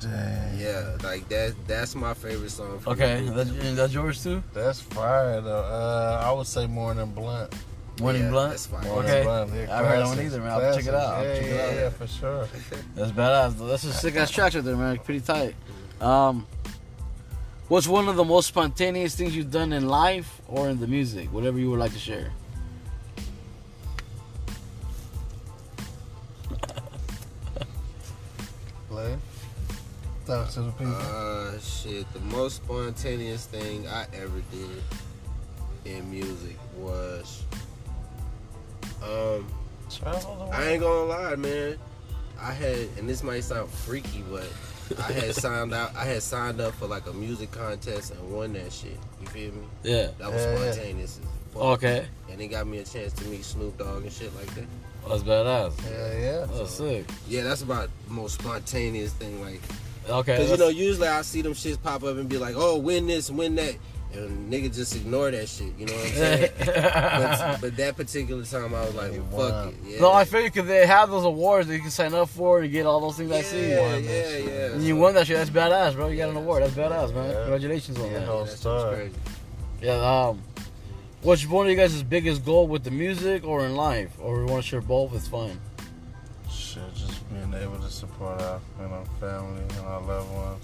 [0.00, 0.58] Dang.
[0.58, 1.54] Yeah, like that.
[1.66, 2.78] That's my favorite song.
[2.80, 4.42] From Okay, that's, and that's yours too?
[4.52, 5.64] That's fire though.
[5.64, 7.54] Uh, I would say more than blunt.
[8.00, 8.50] Morning Yeah, Blunt?
[8.50, 8.82] that's fire.
[8.82, 9.22] More Okay.
[9.22, 9.52] blunt.
[9.54, 10.50] Yeah, I haven't heard that one either, man.
[10.50, 11.00] I'll have check it out.
[11.14, 11.38] I'll classics.
[11.38, 11.74] check it out.
[11.74, 12.48] yeah, yeah, for sure.
[12.96, 13.68] That's badass.
[13.68, 14.98] That's a sick ass track right there, man.
[14.98, 15.54] Pretty tight.
[16.00, 16.44] Um,
[17.68, 21.32] what's one of the most spontaneous things you've done in life or in the music?
[21.32, 22.32] Whatever you would like to share.
[28.88, 29.16] Play.
[30.26, 30.94] Talk to the people.
[30.94, 32.10] Uh, shit.
[32.12, 34.82] The most spontaneous thing I ever did
[35.96, 37.43] in music was,
[39.04, 39.46] um,
[40.52, 41.76] I ain't gonna lie, man.
[42.40, 44.46] I had, and this might sound freaky, but
[44.98, 45.94] I had signed out.
[45.96, 48.98] I had signed up for like a music contest and won that shit.
[49.20, 49.62] You feel me?
[49.82, 50.08] Yeah.
[50.18, 50.72] That was Yeah, yeah.
[50.72, 51.18] spontaneous.
[51.22, 51.62] as fuck.
[51.62, 52.06] Okay.
[52.30, 54.64] And it got me a chance to meet Snoop Dogg and shit like that.
[55.08, 55.72] That's badass.
[55.90, 56.46] Yeah, yeah.
[56.52, 57.04] That's sick.
[57.28, 59.40] Yeah, that's about the most spontaneous thing.
[59.42, 59.60] Like,
[60.08, 60.36] Okay.
[60.36, 63.06] Cause you know, usually I see them shits pop up and be like, "Oh, win
[63.06, 63.74] this, win that,"
[64.16, 65.72] and nigga just ignore that shit.
[65.78, 66.50] You know what I'm saying?
[66.58, 70.00] but, but that particular time, I was like, well, "Fuck it." Yeah.
[70.00, 72.60] No, I feel you because they have those awards that you can sign up for
[72.60, 73.70] and get all those things I see.
[73.70, 74.72] yeah, yeah, yeah.
[74.72, 75.36] And you won that shit.
[75.36, 76.08] That's badass, bro.
[76.08, 76.62] You got an award.
[76.62, 77.30] That's badass, man.
[77.30, 77.34] Yeah.
[77.42, 78.26] Congratulations on Yeah, that.
[78.26, 79.14] whole That's crazy.
[79.82, 80.26] Yeah.
[80.28, 80.42] Um,
[81.22, 84.44] what's one of you guys' biggest goal with the music or in life, or we
[84.44, 85.14] want to share both?
[85.14, 85.58] It's fine.
[86.50, 90.62] Shit, just being able to support our, you know, family and our loved ones.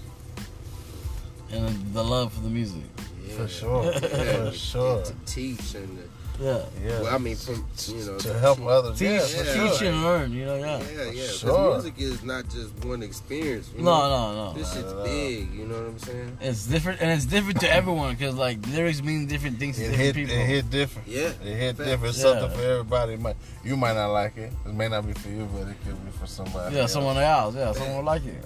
[1.51, 2.81] And the love for the music.
[3.27, 3.35] Yeah.
[3.35, 3.83] For sure.
[3.93, 5.03] Yeah, For sure.
[5.03, 6.03] To teach and to,
[6.43, 6.65] Yeah.
[6.83, 7.01] Yeah.
[7.01, 8.97] well, I mean, from you know, to help others.
[8.97, 9.53] Teach, yeah, yeah.
[9.69, 10.31] teach and learn.
[10.31, 10.79] You know, yeah.
[10.79, 11.11] Yeah, yeah.
[11.11, 11.73] Because Sure.
[11.73, 13.69] music is not just one experience.
[13.77, 14.33] You No, know?
[14.33, 14.53] no, no.
[14.57, 15.53] This Not shit's big.
[15.53, 16.37] You know what I'm saying?
[16.41, 19.89] It's different, and it's different to everyone because like lyrics mean different things to It
[19.91, 20.35] different hit, people.
[20.35, 21.07] it hit different.
[21.07, 21.19] Yeah.
[21.45, 21.89] It hit Facts.
[21.89, 22.15] different.
[22.15, 22.21] Yeah.
[22.23, 23.13] something for everybody.
[23.13, 24.51] It might, you might not like it.
[24.65, 26.75] It may not be for you, but it could be for somebody.
[26.75, 26.93] yeah, else.
[26.93, 27.53] someone else.
[27.55, 28.43] Yeah, someone will like it.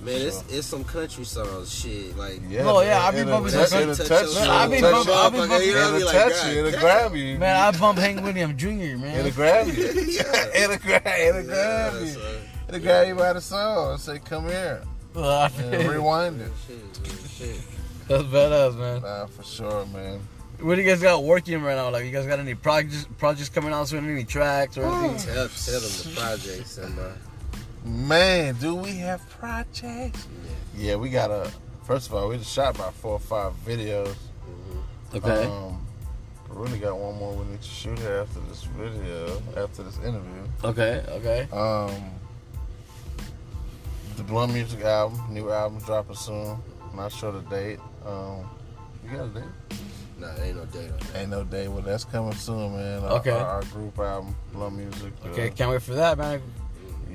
[0.00, 0.58] Yeah, for Man, it's sure.
[0.58, 1.74] it's some country songs.
[1.74, 4.28] Shit, like Yeah, No, yeah, I be it'll bumping touch- some it'll touch touch your
[4.30, 4.34] you.
[4.36, 4.50] soul.
[4.50, 5.18] I be Touch bumping- you.
[5.20, 6.58] I be bumping- Yeah, It'll be like, touch God you.
[6.58, 6.80] It'll damn.
[6.80, 7.38] grab you.
[7.38, 8.68] Man, I bump Hank Williams Jr.
[8.68, 9.02] Man.
[9.20, 9.72] It'll grab you.
[10.08, 10.46] Yeah.
[10.64, 11.02] It'll grab.
[11.06, 12.06] It'll grab Yeah, you.
[12.12, 12.22] son.
[12.68, 14.82] It'll grab you by the soul and say, "Come here,"
[15.16, 16.52] I and feel- rewind it.
[16.66, 17.60] Shit, shit.
[18.08, 19.02] That's badass, man.
[19.02, 20.20] Nah, for sure, man.
[20.60, 21.88] What do you guys got working right now?
[21.90, 24.08] Like, you guys got any projects projects coming out soon?
[24.10, 25.34] Any tracks or anything?
[25.34, 27.02] Tell, tell them the projects and uh,
[27.88, 30.26] Man, do we have projects?
[30.76, 31.50] Yeah, we got a.
[31.84, 34.14] First of all, we just shot about four or five videos.
[35.14, 35.46] Okay.
[35.46, 35.86] Um,
[36.50, 40.42] we really got one more we need to shoot after this video, after this interview.
[40.64, 41.02] Okay.
[41.08, 41.48] Okay.
[41.50, 41.94] Um,
[44.16, 46.58] the Blunt Music album, new album dropping soon.
[46.94, 47.78] Not sure the date.
[48.04, 48.44] Um,
[49.02, 49.44] you got a date?
[50.18, 51.16] nah, ain't no date on that.
[51.16, 51.68] Ain't no date.
[51.68, 53.02] Well, that's coming soon, man.
[53.04, 53.30] Our, Okay.
[53.30, 55.12] Our, our group album, Blunt Music.
[55.24, 55.50] uh, Okay.
[55.50, 56.42] Can't wait for that, man.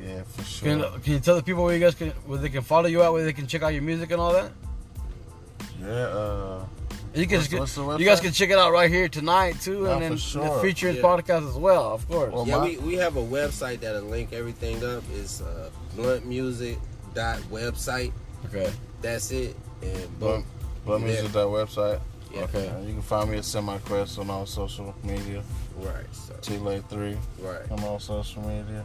[0.06, 0.68] Yeah, for sure.
[0.68, 3.02] Can, can you tell the people where you guys can where they can follow you
[3.04, 4.52] out, where they can check out your music and all that?
[5.82, 5.88] yeah.
[5.90, 6.66] Uh,
[7.16, 9.84] You can What's- what's the you guys can check it out right here tonight too,
[9.84, 10.62] Nah, and then for the sure.
[10.62, 11.02] featured Yeah.
[11.04, 12.34] podcast as well, of course.
[12.34, 15.04] Well, Yeah, my- we, we have a website that'll link everything up.
[15.16, 18.12] It's uh, bluntmusic.website.
[18.48, 18.72] okay.
[19.02, 19.56] That's it.
[19.82, 20.46] And Blunt,
[20.86, 21.04] boom.
[21.04, 22.00] BluntMusic.website.
[22.34, 22.42] Yeah.
[22.42, 22.68] Okay.
[22.68, 25.44] Uh, you can find me at Cemiquest on all social media.
[25.78, 26.06] Right.
[26.12, 27.72] So, T-Lay3 right.
[27.72, 28.84] on all social media.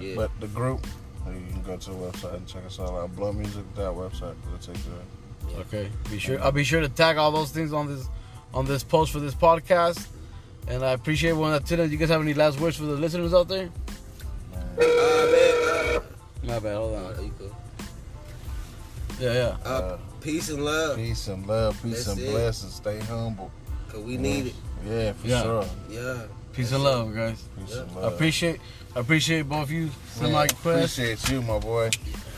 [0.00, 0.14] Yeah.
[0.14, 0.86] But the group,
[1.26, 3.16] uh, you can go to the website and check us all out.
[3.16, 4.34] BluntMusic.website.
[4.46, 5.60] It'll take you there.
[5.60, 5.90] Okay.
[6.10, 6.40] Be sure.
[6.40, 8.06] I'll be sure to tag all those things on this
[8.54, 10.06] on this post for this podcast.
[10.68, 11.90] And I appreciate one that tuned in.
[11.90, 13.70] You guys have any last words for the listeners out there?
[14.54, 16.02] Uh, man,
[16.42, 16.76] My bad.
[16.76, 17.32] Hold uh, on.
[19.20, 19.34] Uh, you cool.
[19.34, 19.56] Yeah, yeah.
[19.64, 20.96] Uh, Uh, peace and love.
[20.96, 22.30] Peace and love, peace That's and it.
[22.30, 22.74] blessings.
[22.74, 23.50] Stay humble.
[23.88, 24.54] Cause we need it.
[24.86, 25.42] Yeah, for Yeah.
[25.42, 25.64] sure.
[25.90, 26.22] Yeah.
[26.52, 27.42] Peace and love, guys.
[27.58, 27.82] Peace Yeah.
[27.82, 28.12] and I love.
[28.14, 28.60] appreciate
[28.96, 29.90] I appreciate both of you.
[30.20, 30.50] Man, Cemiquest.
[30.52, 31.90] appreciate you, my boy.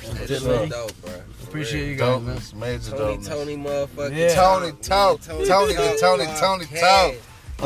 [0.02, 1.12] That's Good so dope, bro.
[1.44, 2.36] Appreciate you guys, man.
[2.36, 3.28] Dopeness, major Tony, dopeness.
[3.28, 4.16] Tony, motherfucker.
[4.16, 4.34] Yeah.
[4.34, 5.20] Tony, talk.
[5.22, 7.14] Tony, Tony, Tony, Tony, talk.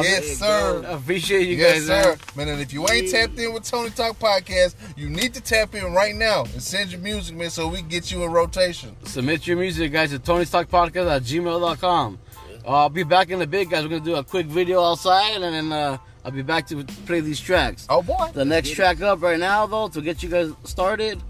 [0.02, 0.80] Yes, sir.
[0.83, 0.88] go.
[0.88, 2.16] I appreciate you yes, guys, sir.
[2.37, 2.48] man.
[2.48, 5.92] And if you ain't tapped in with Tony Talk Podcast, you need to tap in
[5.92, 8.96] right now and send your music, man, so we can get you in rotation.
[9.04, 12.18] Submit your music, guys, to Tony's Talk Podcast at gmail.com.
[12.66, 13.83] Uh, I'll be back in a bit, guys.
[13.83, 16.83] We're going to do a quick video outside and then uh, I'll be back to
[17.07, 17.87] play these tracks.
[17.90, 18.30] Oh boy.
[18.33, 21.22] The next track up right now, though, to get you guys started,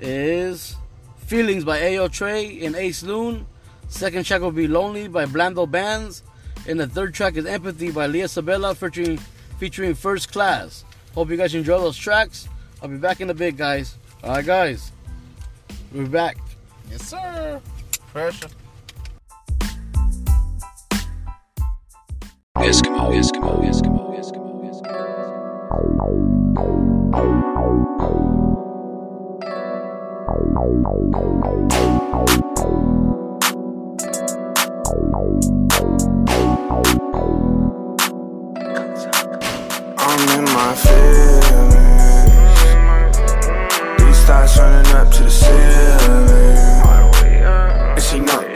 [0.00, 0.76] is
[1.18, 3.44] "Feelings" by Ayo Tr3 and Acelune.
[3.88, 6.22] Second track will be "Lonely" by Blando Bandz,
[6.68, 9.18] and the third track is "Empathy" by Lia Sabella, featuring
[9.58, 10.84] featuring First Class.
[11.14, 12.48] Hope you guys enjoy those tracks.
[12.82, 13.96] I'll be back in a bit, guys.
[14.22, 14.92] All right, guys,
[15.92, 16.36] we're back.
[16.90, 17.60] Yes, sir.
[18.12, 18.48] Pressure.
[22.56, 24.98] Eskimo, Eskimo, Eskimo, Eskimo, Eskimo.
[36.70, 36.80] I'm
[40.38, 42.02] in my feelings.
[44.02, 46.28] These thoughts running up to the ceiling.
[47.94, 48.47] And she know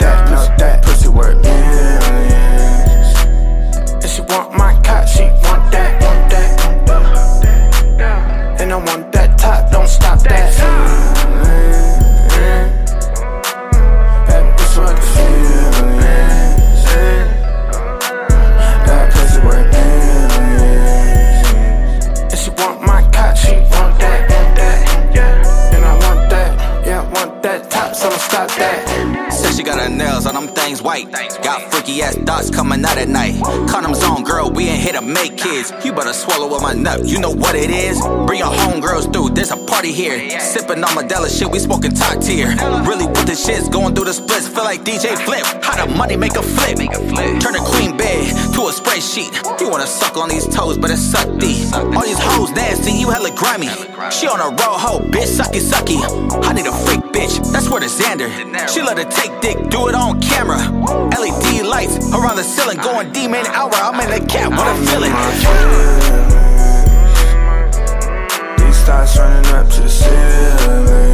[34.93, 35.73] here to make kids.
[35.83, 37.99] You better swallow up my nut, you know what it is.
[38.25, 40.39] Bring your homegirls through, there's a party here.
[40.39, 42.49] Sipping on Modelo shit, we smoking top tier.
[42.87, 44.47] Really with the shits, going through the splits.
[44.47, 45.43] Feel like DJ Flip.
[45.63, 46.77] How the money make a flip.
[47.39, 47.97] Turn a queen
[48.53, 49.31] to a spray sheet.
[49.59, 51.73] You wanna suck on these toes, but it's suck deep.
[51.73, 53.67] All these hoes nasty, you hella grimy.
[54.11, 55.99] She on a roll hoe, bitch, sucky sucky.
[56.43, 58.29] I need a freak bitch, that's where the Xander.
[58.69, 60.59] She let her take dick, do it on camera.
[61.19, 63.73] LED lights around the ceiling, going D man hour.
[63.73, 65.13] I'm in the cat, what a feeling.
[68.57, 71.12] These thoughts running up to the ceiling.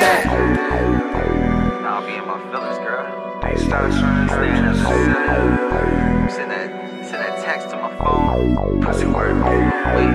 [0.00, 0.26] That.
[1.86, 3.06] I'll be in my feelings, girl.
[3.70, 6.28] Thoughts running up to the ceiling.
[6.30, 6.68] Send that,
[7.06, 8.80] send that text to my phone.
[8.80, 9.36] Pussy worth
[9.94, 10.14] Wait,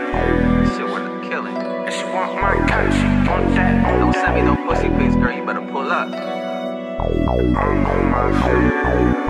[0.75, 1.55] shit worth killing.
[1.55, 3.99] And she want my cut, she want that.
[3.99, 5.33] Don't send me no pussy pics, girl.
[5.35, 6.09] You better pull up.
[6.13, 9.25] I'm on my feelings.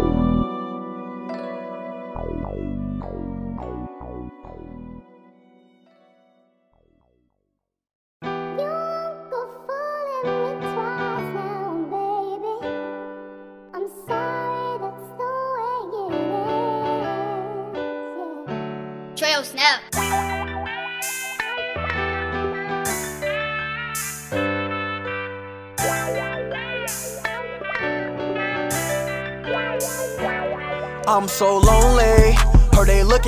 [0.00, 0.39] Trail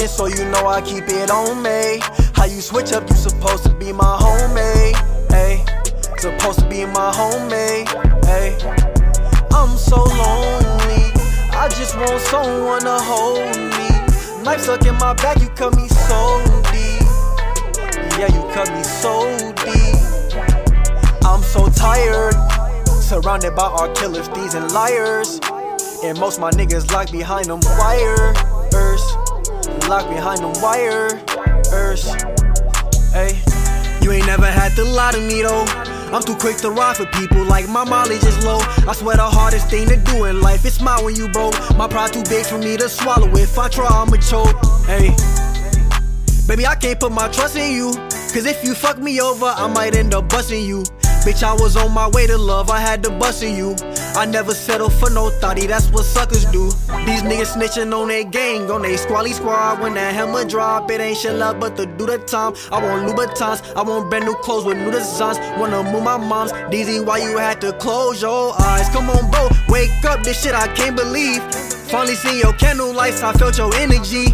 [0.03, 2.01] Looking, so you know I keep it on me.
[2.35, 4.97] How you switch up, you supposed to be my homie.
[5.31, 5.65] Hey,
[6.19, 7.87] supposed to be my homie.
[8.25, 8.57] Hey,
[9.53, 11.07] I'm so lonely.
[11.55, 14.43] I just want someone to hold me.
[14.43, 17.07] Knife stuck in my back, you cut me so deep.
[18.19, 19.23] Yeah, you cut me so
[19.63, 21.25] deep.
[21.25, 22.35] I'm so tired.
[22.87, 25.39] Surrounded by our killers, thieves, and liars.
[26.03, 28.52] And most my niggas locked behind them wires.
[29.93, 31.13] Locked behind them wires.
[33.13, 33.39] Hey,
[34.01, 35.67] you ain't never had to lie to me though.
[36.15, 38.61] I'm too quick to ride for people like my mileage is low.
[38.89, 41.53] I swear the hardest thing to do in life is smile when you broke.
[41.77, 43.29] My pride too big for me to swallow.
[43.37, 44.57] If I try, I'ma choke.
[44.87, 45.15] Hey,
[46.49, 47.93] baby, I can't put my trust in you.
[48.33, 50.85] Cause if you fuck me over, I might end up busting you.
[51.23, 53.77] Bitch, I was on my way to love, I had to bust in you.
[54.15, 56.67] I never settle for no thotty, that's what suckers do.
[57.07, 59.81] These niggas snitching on their gang, on they squally squad.
[59.81, 62.55] When that hammer drop, it ain't shit love but to do the time.
[62.71, 65.39] I want Louboutins, I want brand new clothes with new designs.
[65.59, 68.89] Wanna move my mom's, DZ, why you had to close your eyes?
[68.91, 71.43] Come on, bro, wake up, this shit I can't believe.
[71.91, 74.31] Finally seen your candle lights, I felt your energy.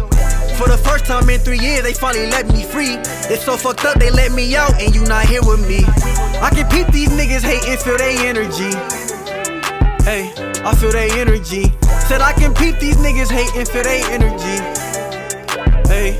[0.59, 2.97] For the first time in three years, they finally let me free.
[3.31, 5.85] It's so fucked up, they let me out, and you not here with me.
[6.41, 9.08] I can peep these niggas hating, feel they energy.
[10.09, 10.33] Hey,
[10.65, 11.65] I feel they energy.
[12.07, 14.57] Said I can peep these niggas hating, feel they energy.
[15.87, 16.19] Hey,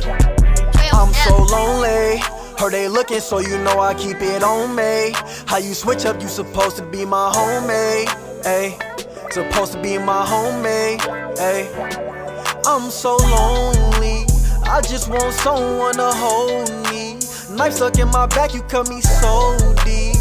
[0.94, 2.20] I'm so lonely.
[2.60, 5.12] Heard they looking, so you know I keep it on me.
[5.48, 8.06] How you switch up, you supposed to be my homie.
[8.44, 8.78] Hey,
[9.32, 11.02] supposed to be my homie.
[11.40, 11.68] Hey,
[12.68, 14.26] I'm so lonely.
[14.70, 17.18] I just want someone to hold me.
[17.58, 20.16] Knife stuck in my back, you cut me so deep.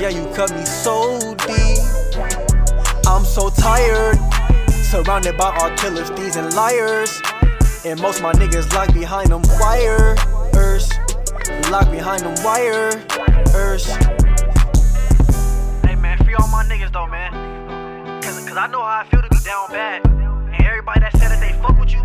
[0.00, 2.47] Yeah, you cut me so deep.
[3.08, 4.18] I'm so tired,
[4.70, 7.22] surrounded by all killers, thieves, and liars.
[7.86, 10.18] And most my niggas locked behind them wires.
[11.70, 12.94] Locked behind them wires.
[15.86, 17.32] Hey man, free all my niggas though, man.
[18.22, 20.04] Cause, Cause I know how I feel to be down bad.
[20.06, 22.04] And everybody that said that they fuck with you,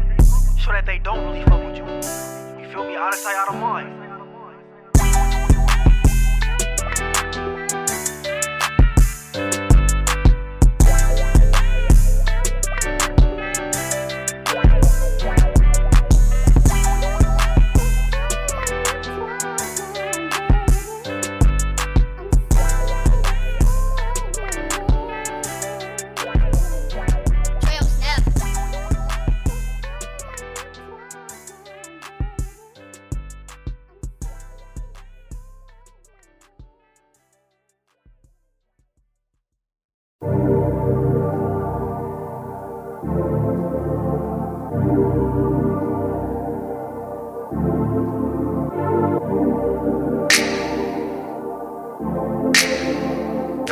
[0.57, 1.83] show that they don't really fuck with you.
[2.63, 2.95] You feel me?
[2.95, 4.02] Out of sight, out of mind.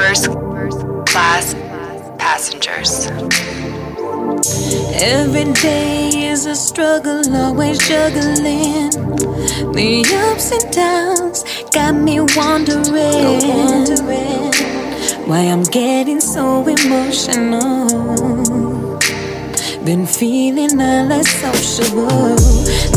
[0.02, 0.30] First,
[1.06, 1.54] class
[2.18, 3.06] passengers.
[5.00, 8.90] Every day is a struggle, always juggling.
[9.78, 12.84] The ups and downs got me wondering
[13.48, 14.52] wondering
[15.30, 18.12] why I'm getting so emotional.
[19.86, 22.38] Been feeling less sociable.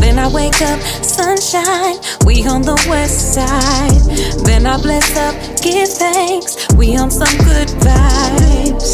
[0.01, 4.01] Then I wake up, sunshine, we on the west side.
[4.45, 8.93] Then I bless up, give thanks, we on some good vibes.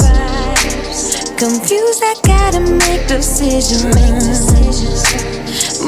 [1.36, 3.84] Confused, I gotta make decisions.
[3.86, 5.02] Make decisions.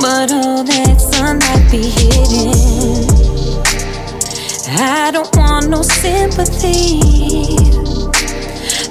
[0.02, 3.06] But all that sun might be hidden.
[4.74, 7.00] I don't want no sympathy.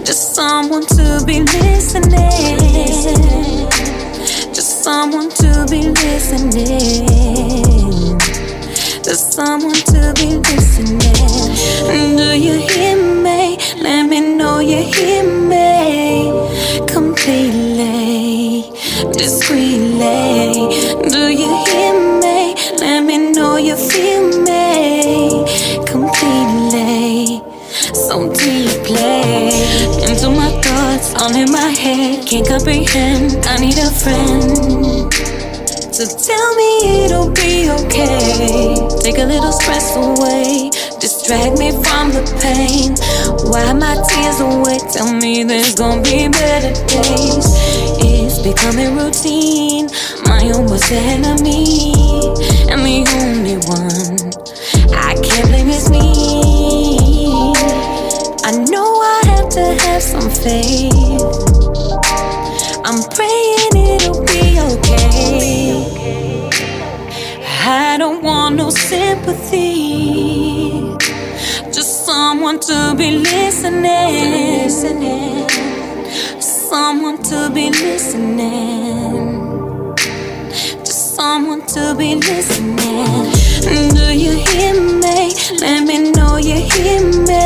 [0.05, 2.59] Just someone to be listening.
[4.53, 7.60] Just someone to be listening.
[9.03, 10.99] Just someone to be listening.
[12.15, 13.57] Do you hear me?
[13.81, 16.29] Let me know you hear me
[16.87, 18.71] completely,
[19.11, 20.69] discreetly.
[21.09, 22.55] Do you hear me?
[22.77, 25.45] Let me know you feel me
[25.87, 27.41] completely,
[27.93, 29.49] so deeply.
[30.07, 33.45] Into my thoughts, all in my head, can't comprehend.
[33.47, 35.40] I need a friend
[36.01, 38.73] to tell me it'll be okay.
[39.01, 42.97] Take a little stress away, distract me from the pain.
[43.51, 44.79] Why my tears away?
[44.91, 47.45] Tell me there's gonna be better days.
[48.01, 49.89] It's becoming routine,
[50.25, 51.93] my own worst enemy,
[52.71, 54.17] and the only one
[54.97, 57.53] I can't blame is me.
[58.43, 60.90] I know I have to have some faith.
[68.91, 70.81] Sympathy.
[71.71, 74.69] Just someone to be listening.
[76.41, 79.25] Someone to be listening.
[80.85, 83.31] Just someone to be listening.
[83.95, 84.73] Do you hear
[85.03, 85.19] me?
[85.63, 87.45] Let me know you hear me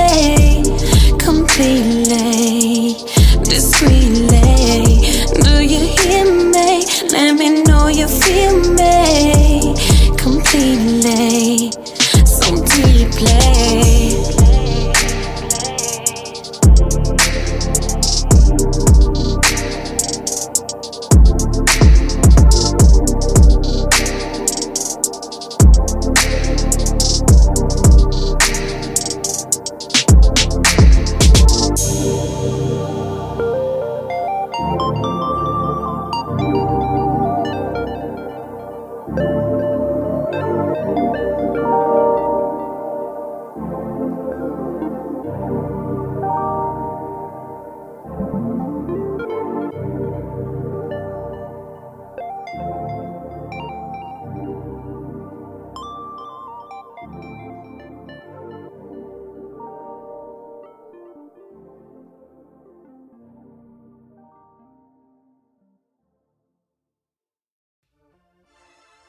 [1.27, 2.95] completely,
[3.43, 4.49] discreetly.
[5.45, 6.71] Do you hear me?
[7.15, 9.34] Let me know you feel me
[10.55, 11.84] completely,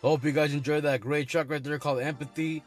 [0.03, 2.62] Hope you guys enjoyed that great track right there called Empathy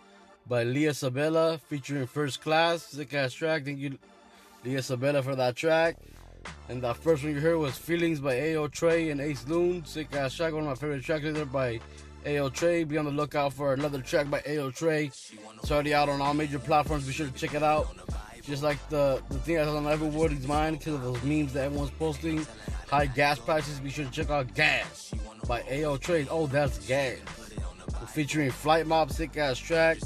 [0.47, 2.83] by Lia Sabella featuring First Class.
[2.83, 3.65] Sick ass track.
[3.65, 3.99] Thank you,
[4.65, 5.97] Lia Sabella, for that track.
[6.69, 9.85] And the first one you heard was Feelings by Ayo Tr3 and Acelune.
[9.85, 10.53] Sick ass track.
[10.53, 11.79] One of my favorite tracks right there by
[12.25, 12.87] Ayo Tr3.
[12.87, 15.37] Be on the lookout for another track by Ayo Tr3.
[15.61, 17.05] It's already out on all major platforms.
[17.05, 17.95] Be sure to check it out.
[18.41, 21.91] Just like the, the thing that's on everybody's mind because of those memes that everyone's
[21.91, 22.45] posting.
[22.87, 23.79] High gas prices.
[23.79, 25.13] Be sure to check out Gas
[25.49, 25.97] by A.O.
[25.97, 26.27] Trey.
[26.29, 27.17] Oh, that's gas.
[28.09, 29.97] Featuring Flight Mob, sick ass track.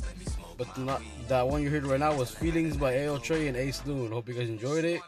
[0.58, 4.10] But not, that one you heard right now was Feelings by Ayo Tr3 and Acelune.
[4.12, 5.02] Hope you guys enjoyed it.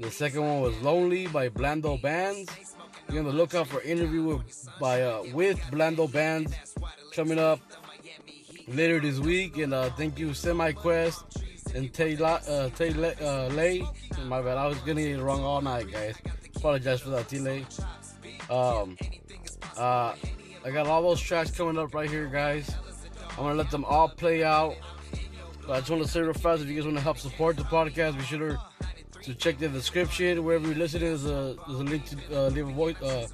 [0.00, 2.48] The second one was Lonely by Blando Bandz.
[3.10, 6.54] Be on the lookout for interview with by uh, with Blando Bandz
[7.12, 7.60] coming up
[8.68, 9.58] later this week.
[9.58, 13.84] And uh, thank you Cemiquest and Tay La- uh, Tay Le- uh, Lay.
[14.26, 16.16] My bad, I was getting it wrong all night, guys.
[16.56, 17.66] Apologize for that, T Lae.
[18.50, 18.96] Um,
[19.78, 20.14] uh,
[20.64, 22.70] I got all those tracks coming up right here, guys.
[23.30, 24.76] I'm gonna let them all play out.
[25.66, 27.56] But I just want to say real fast, if you guys want to help support
[27.56, 28.58] the podcast, be sure
[29.22, 31.08] to check the description wherever you're listening.
[31.08, 32.16] There's a there's a link to
[32.46, 33.00] uh, leave a voice.
[33.00, 33.26] Uh,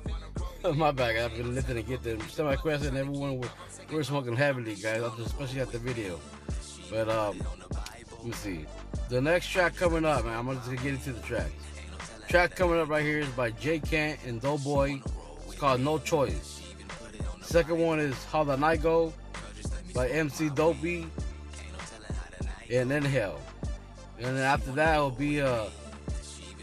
[0.75, 2.19] my bad, I've been listening to get them.
[2.21, 3.49] Cemiquest and everyone we're,
[3.93, 5.03] we're smoking heavily, guys.
[5.19, 6.21] Especially at the video.
[6.91, 7.41] But um,
[8.19, 8.67] let me see.
[9.09, 10.37] The next track coming up, man.
[10.37, 11.51] I'm just gonna get into the track.
[12.29, 15.03] Track coming up right here is by J Kent and Doeboi.
[15.59, 16.63] Called No Choice.
[17.43, 19.13] Second one is How the Night Go
[19.95, 21.07] by Emcee Dopey
[22.71, 23.39] and Nhale.
[24.19, 25.67] And then after that will be uh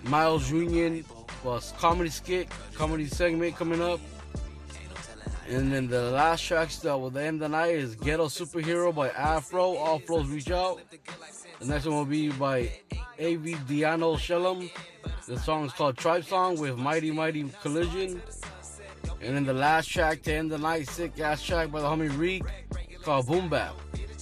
[0.04, 1.06] Myles Union
[1.42, 4.00] plus comedy skit, comedy segment coming up.
[5.48, 9.76] And then the last track that will end the night is Ghetto Superhero by Afro.
[9.76, 10.80] All flows reach out.
[11.60, 12.72] The next one will be by
[13.20, 14.70] Avi Deano Shalem.
[15.28, 18.22] The song is called Tribe Song with Mighty Mighty Collision.
[19.22, 22.16] And then the last track to end the night, sick ass track by the homie
[22.18, 22.44] Reek
[23.04, 23.76] called Boom Bap.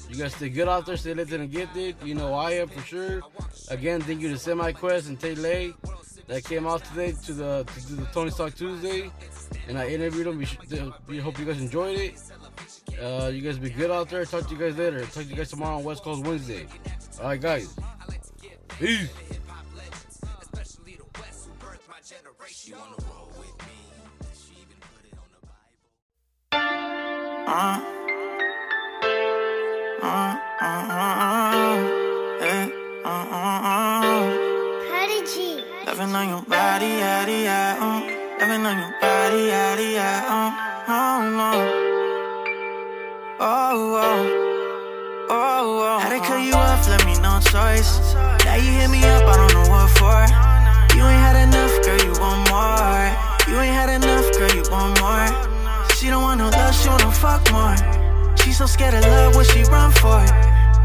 [0.09, 1.95] You guys stay good out there, stay lit and gifted.
[2.03, 3.21] You know I am for sure.
[3.69, 5.73] Again, thank you to Cemiquest and T Lae
[6.27, 9.11] that came out today to the to do the Tony Talk Tuesday,
[9.67, 10.37] and I interviewed them.
[10.37, 12.21] We, should, we hope you guys enjoyed it.
[13.01, 14.25] Uh, you guys be good out there.
[14.25, 15.01] Talk to you guys later.
[15.01, 16.65] Talk to you guys tomorrow on West Coast Wednesday.
[17.19, 17.75] All right, guys.
[18.79, 19.09] Peace.
[27.51, 27.81] Uh,
[30.03, 30.99] uh, uh.
[35.87, 38.05] Loving on your body, yeah, uh.
[38.39, 40.53] Loving on your body, yaddy, yeah, uh.
[40.93, 41.51] Oh, no.
[43.39, 44.21] Oh, oh.
[45.31, 45.99] Oh, oh.
[45.99, 48.13] Had to cut you off, let me no choice.
[48.45, 50.21] Now you hit me up, I don't know what for.
[50.95, 53.09] You ain't had enough, girl, you want more.
[53.49, 55.58] You ain't had enough, girl, you want more.
[55.99, 57.75] She don't want no love, she wanna fuck more.
[58.37, 60.21] She so scared of love, what she run for?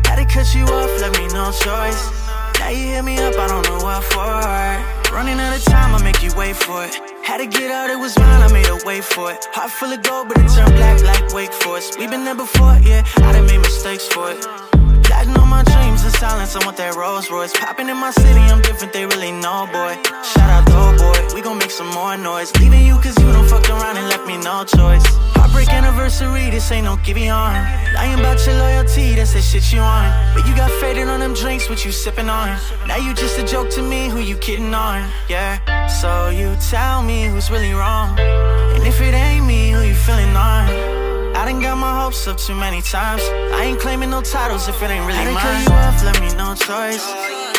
[0.08, 2.10] Had to cut you off, let me no choice.
[2.58, 5.14] Now you hit me up, I don't know what for.
[5.14, 6.98] Running out of time, I make you wait for it.
[7.22, 9.46] Had to get out, it was mine, I made a way for it.
[9.52, 11.96] Heart full of gold, but it turned black like Wake Forest.
[11.96, 14.73] We been there before, yeah, I done made mistakes for it.
[15.14, 17.52] Guiding all my dreams in silence, I want that Rolls Royce.
[17.52, 19.94] Popping in my city, I'm different, they really know, boy.
[20.26, 22.50] Shout out, though, boy, we gon' make some more noise.
[22.58, 25.06] Leaving you cause you don't fucked around and left me no choice.
[25.38, 27.54] Heartbreak anniversary, this ain't no give on.
[27.94, 30.04] Lying about your loyalty, that's the shit you on.
[30.34, 32.48] But you got faded on them drinks, what you sipping on.
[32.88, 35.86] Now you just a joke to me, who you kidding on, yeah.
[35.86, 38.18] So you tell me who's really wrong.
[38.18, 41.03] And if it ain't me, who you feeling on?
[41.44, 43.20] I done got my hopes up too many times.
[43.52, 45.44] I ain't claiming no titles if it ain't really mine.
[45.44, 47.04] cut you off, let me no choice.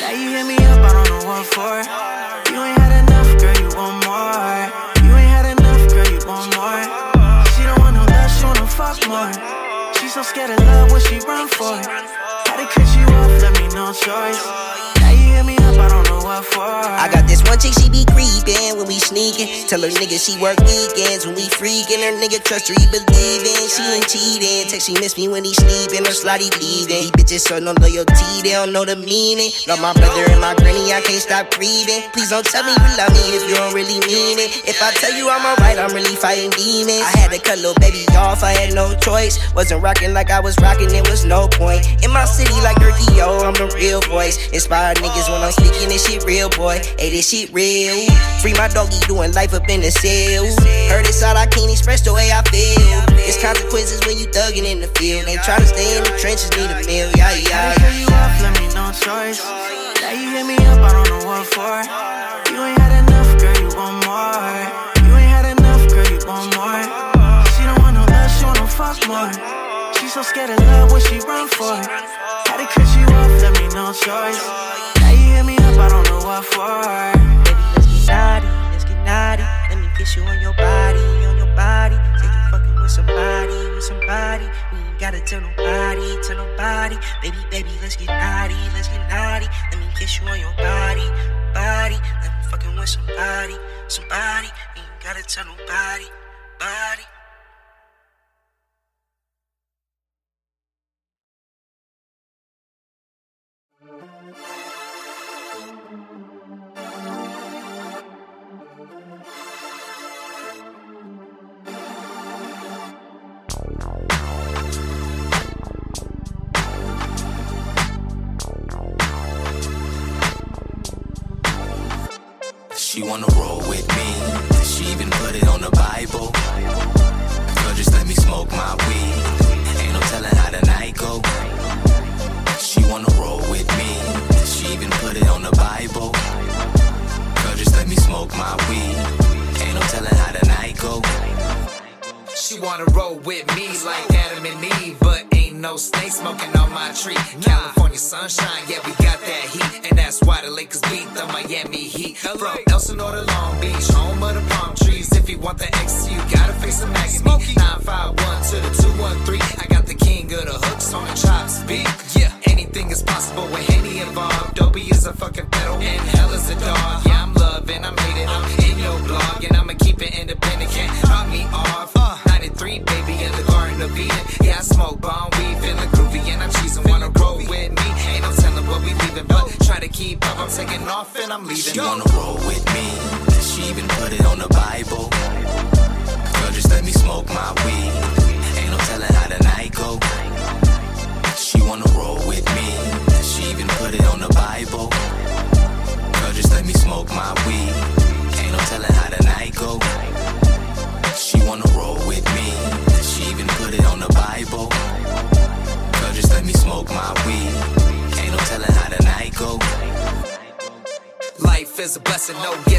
[0.01, 1.85] Now you hit me up, I don't know what for.
[2.49, 5.05] You ain't had enough, girl, you want more.
[5.05, 6.81] You ain't had enough, girl, you want more.
[7.53, 9.29] She don't want no love, she wanna fuck more.
[10.01, 11.77] She so scared of love, what she run for?
[11.77, 14.41] Had to cut you off, let me no choice.
[14.97, 18.01] Now you hit me up, I don't know I got this one chick, she be
[18.09, 19.69] creepin' when we sneakin'.
[19.69, 22.01] Tell her nigga she work weekends when we freakin'.
[22.01, 23.69] Her nigga trust her, he believin'.
[23.69, 24.73] She ain't cheatin'.
[24.73, 26.01] Text she miss me when he sleepin'.
[26.01, 27.05] Her slotty bleedin'.
[27.05, 29.53] He bitches show no loyalty, they don't know the meaning.
[29.69, 32.01] Love my brother and my granny, I can't stop breathing.
[32.09, 34.65] Please don't tell me you love me if you don't really mean it.
[34.65, 37.05] If I tell you I'm alright, I'm really fighting demons.
[37.05, 39.37] I had to cut little baby off, I had no choice.
[39.53, 41.85] Wasn't rockin' like I was rockin', it was no point.
[42.01, 44.41] In my city like Dirty, yo, I'm the real voice.
[44.49, 46.79] Inspire niggas when I'm speaking this shit real, boy.
[46.97, 48.07] Hey, this shit real.
[48.39, 50.45] Free my doggy doing life up in the cell.
[50.87, 53.03] Heard it's all I can't express the way I feel.
[53.25, 55.27] It's consequences when you thuggin' in the field.
[55.27, 57.75] Ain't trying to stay in the trenches, need a meal, yeah, yeah.
[57.75, 59.41] cut you off, let me no choice.
[59.99, 61.81] Now you hit me up, I don't know what for.
[62.53, 64.85] You ain't had enough, girl, you want more.
[65.03, 66.85] You ain't had enough, girl, you want more.
[67.57, 69.33] She don't want no love, she wanna fuck more.
[69.97, 71.75] She so scared of love when she run for.
[71.75, 74.84] Had to cut you off, let me know choice.
[76.35, 77.19] What for.
[77.43, 79.43] Baby, let's get naughty, let's get naughty.
[79.69, 81.95] Let me kiss you on your body, on your body.
[82.19, 84.45] Say you fucking with somebody, with somebody.
[84.73, 86.97] We ain't gotta tell nobody, tell nobody.
[87.21, 89.47] Baby, baby, let's get naughty, let's get naughty.
[89.71, 91.07] Let me kiss you on your body,
[91.53, 91.97] body.
[92.21, 93.55] Let me fucking with somebody,
[93.87, 94.49] somebody.
[94.75, 96.07] We ain't gotta tell nobody,
[96.59, 97.14] body.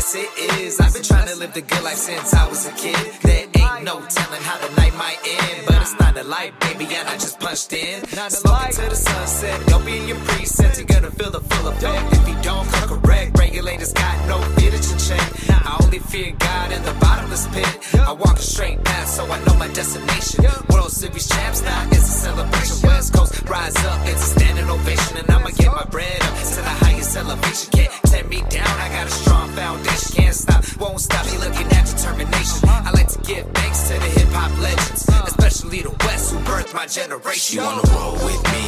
[0.06, 0.80] Yes it is.
[0.80, 2.96] I've been trying to live the good life since I was a kid.
[3.22, 6.86] There ain't no telling how the night might end, but it's not the light, baby,
[6.94, 8.04] and I just punched in.
[8.06, 10.76] Smoking to the sunset, don't be in your preset.
[10.76, 13.38] You're gonna feel the full effect if you don't come correct.
[13.38, 15.26] Regulators got no fear to check.
[15.50, 17.68] I only fear God in the bottomless pit.
[18.00, 20.44] I walk a straight path, so I know my destination.
[20.70, 22.76] World Series champs now is a celebration.
[22.88, 26.60] West Coast rise up, it's a standing ovation, and I'ma get my bread up to
[26.68, 27.70] the highest elevation.
[27.72, 30.05] Can't tear me down, I got a strong foundation.
[30.14, 31.26] Can't stop, won't stop.
[31.26, 32.68] me looking at determination.
[32.68, 36.74] I like to give thanks to the hip hop legends, especially the West who birthed
[36.74, 37.32] my generation.
[37.32, 38.64] She wanna roll with me.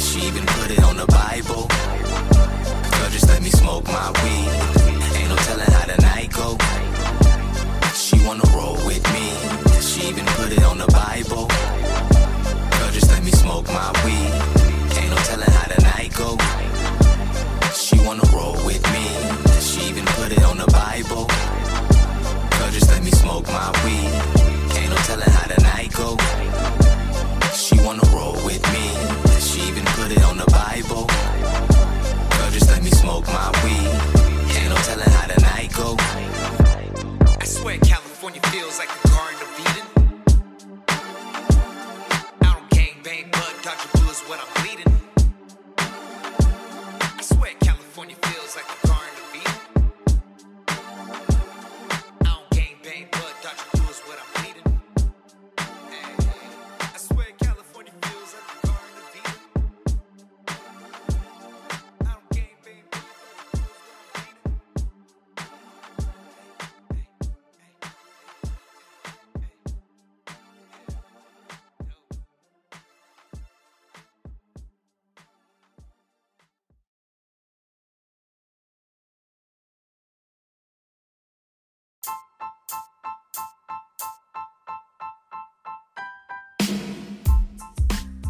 [0.00, 1.66] She even put it on the Bible.
[1.66, 4.48] Girl, just let me smoke my weed.
[5.16, 6.56] Ain't no telling how the night go.
[7.94, 9.26] She wanna roll with me.
[9.80, 11.46] She even put it on the Bible.
[12.78, 14.32] Girl, just let me smoke my weed.
[14.98, 16.36] Ain't no telling how the night go.
[17.74, 19.45] She wanna roll with me.
[19.86, 21.26] Even put it on the Bible.
[22.58, 24.10] Girl, just let me smoke my weed.
[24.76, 26.16] Ain't no telling how the night go.
[27.54, 28.86] She wanna roll with me.
[29.40, 31.06] She even put it on the Bible.
[32.34, 33.94] Girl, just let me smoke my weed.
[34.56, 35.96] Ain't no telling how the night go.
[37.40, 39.05] I swear California feels like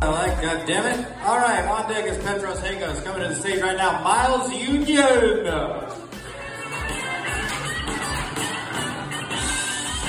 [0.06, 1.04] I like, God damn it.
[1.22, 4.04] All right, on deck is Petros Hagos coming to the stage right now.
[4.04, 5.44] Myles Union.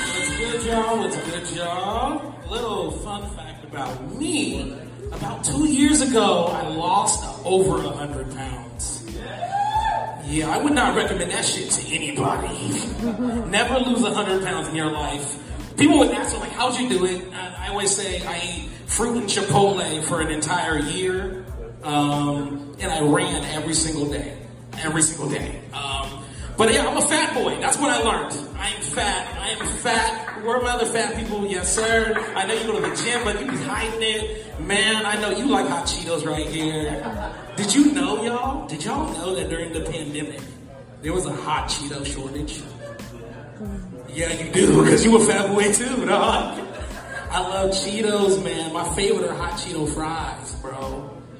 [0.05, 0.99] What's good, y'all?
[0.99, 2.35] What's good, y'all?
[2.45, 4.77] A little fun fact about me.
[5.13, 9.03] About two years ago, I lost over a hundred pounds.
[10.27, 12.69] Yeah, I would not recommend that shit to anybody.
[13.49, 15.41] Never lose a hundred pounds in your life.
[15.75, 17.33] People would ask me, like, how'd you do it?
[17.33, 21.45] I, I always say I ate fruit and Chipotle for an entire year,
[21.83, 24.35] um, and I ran every single day.
[24.79, 25.61] Every single day.
[25.71, 26.23] Um,
[26.57, 27.59] but yeah, I'm a fat boy.
[27.59, 28.33] That's what I learned.
[28.57, 29.37] I am fat.
[29.39, 30.43] I am fat.
[30.43, 31.45] Where are my other fat people?
[31.45, 32.15] Yes, sir.
[32.35, 34.59] I know you go to the gym, but you be hiding it.
[34.59, 37.45] Man, I know you like hot Cheetos right here.
[37.55, 38.67] Did you know, y'all?
[38.67, 40.41] Did y'all know that during the pandemic,
[41.03, 42.63] there was a hot Cheeto shortage?
[44.09, 46.66] Yeah, you do, because you a fat boy too, dog.
[47.37, 48.73] I love Cheetos, man.
[48.73, 50.73] My favorite are hot Cheeto fries, bro.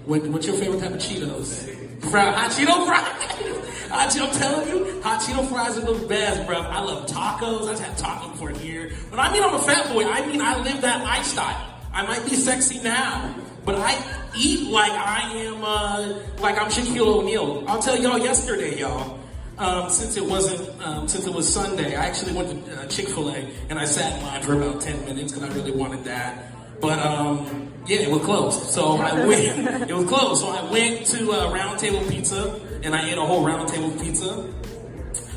[0.06, 2.12] What, what's your favorite type of Cheetos?
[2.12, 3.64] Fry, hot Cheeto fries.
[3.90, 6.60] Hot Cheeto, I'm telling you, hot Cheeto fries are the best, bro.
[6.60, 7.68] I love tacos.
[7.68, 8.92] I just had tacos for a year.
[9.10, 11.80] But I mean I'm a fat boy, I mean I live that lifestyle.
[11.92, 13.34] I might be sexy now,
[13.66, 13.98] but I
[14.38, 17.64] eat like I am, uh, like I'm Shaquille O'Neal.
[17.66, 19.17] I'll tell y'all yesterday, y'all.
[19.58, 23.08] Um, since it wasn't, um, since it was Sunday, I actually went to uh, Chick
[23.08, 26.04] Fil A and I sat in line for about ten minutes because I really wanted
[26.04, 26.52] that.
[26.80, 28.70] But um, yeah, it was closed.
[28.70, 29.90] So I went.
[29.90, 30.42] it was closed.
[30.42, 33.92] So I went to uh, Round Table Pizza and I ate a whole Round Table
[34.00, 34.54] Pizza.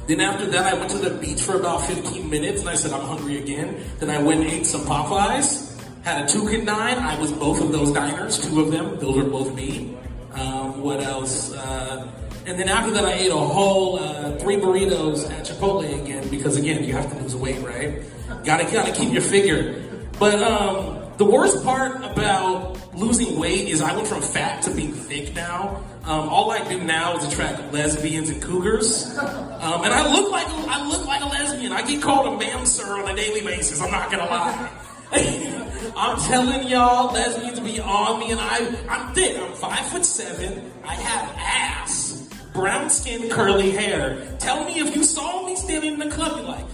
[0.07, 2.93] Then after that, I went to the beach for about 15 minutes and I said
[2.93, 3.81] I'm hungry again.
[4.01, 5.69] Then I went and ate some Popeyes.
[6.03, 6.99] Had a two toucan dine.
[6.99, 8.39] I was both of those diners.
[8.39, 8.99] Two of them.
[8.99, 9.97] Those were both me.
[10.33, 11.53] Um, what else?
[11.53, 12.11] Uh,
[12.51, 16.57] and then after that, I ate a whole uh, three burritos at Chipotle again because
[16.57, 18.03] again, you have to lose weight, right?
[18.45, 19.81] Gotta gotta keep your figure.
[20.19, 24.93] But um, the worst part about losing weight is I went from fat to being
[24.93, 25.85] thick now.
[26.03, 30.47] Um, all I do now is attract lesbians and cougars, um, and I look like
[30.49, 31.71] I look like a lesbian.
[31.71, 33.81] I get called a ma'am sir on a daily basis.
[33.81, 34.71] I'm not gonna lie.
[35.97, 39.39] I'm telling y'all, lesbians be on me, and I I'm thick.
[39.39, 40.73] I'm five foot seven.
[40.85, 42.10] I have ass,
[42.53, 44.37] brown skin, curly hair.
[44.39, 46.67] Tell me if you saw me standing in the club, you're like.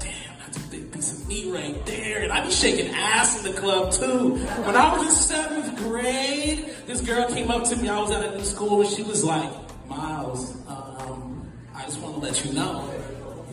[0.00, 2.22] Damn, I took that piece of meat right there.
[2.22, 4.36] And I be shaking ass in the club too.
[4.36, 7.88] When I was in seventh grade, this girl came up to me.
[7.88, 9.50] I was at a new school and she was like,
[9.88, 12.90] Myles, um, I just want to let you know,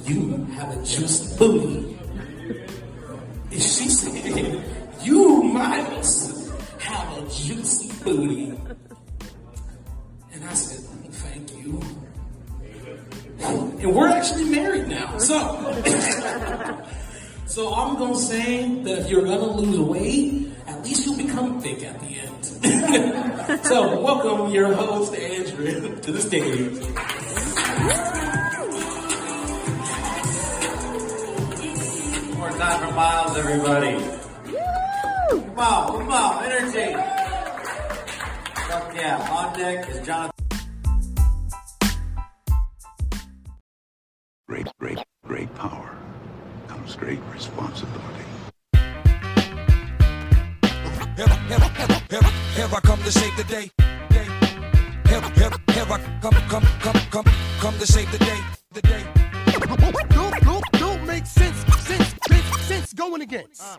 [0.05, 1.97] you have a juicy booty.
[3.51, 4.63] And she said,
[5.01, 8.57] you, Myles, have a juicy booty.
[10.39, 10.79] And I said,
[11.11, 11.81] thank you.
[13.39, 15.17] And we're actually married now.
[15.17, 15.35] So,
[17.45, 21.83] so I'm gonna say that if you're gonna lose weight, at least you'll become thick
[21.83, 23.59] at the end.
[23.65, 26.79] so welcome your host Andrew to the stage.
[32.37, 33.97] More time for Myles, everybody.
[35.33, 37.28] Come on, come on, energy.
[38.69, 40.31] Fuck yeah, on deck is Jonathan.
[44.47, 45.97] Great, great, great power
[46.67, 48.25] comes great responsibility.
[51.15, 52.21] Here, here, here, here,
[52.53, 53.71] here I come to save the day.
[54.11, 57.25] Here, here, here I come, come, come, come,
[57.59, 58.39] come to save the day.
[58.73, 59.03] The day.
[60.09, 63.63] Don't, don't, don't make sense, sense, sense, sense going against.
[63.63, 63.77] Uh.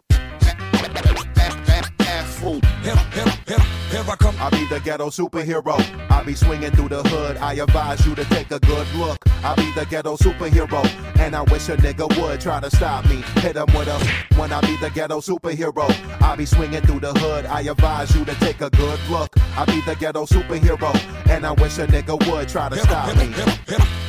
[2.10, 3.58] Here, here, here,
[3.90, 4.34] here I come.
[4.40, 6.09] I be the ghetto superhero.
[6.20, 7.38] I be swinging through the hood.
[7.38, 9.16] I advise you to take a good look.
[9.42, 10.84] I be the ghetto superhero.
[11.18, 13.22] And I wish a nigga would try to stop me.
[13.36, 13.98] Hit him with a
[14.38, 15.88] when I be the ghetto superhero.
[16.20, 17.46] I be swinging through the hood.
[17.46, 19.30] I advise you to take a good look.
[19.56, 20.94] I be the ghetto superhero.
[21.30, 23.32] And I wish a nigga would try to stop me.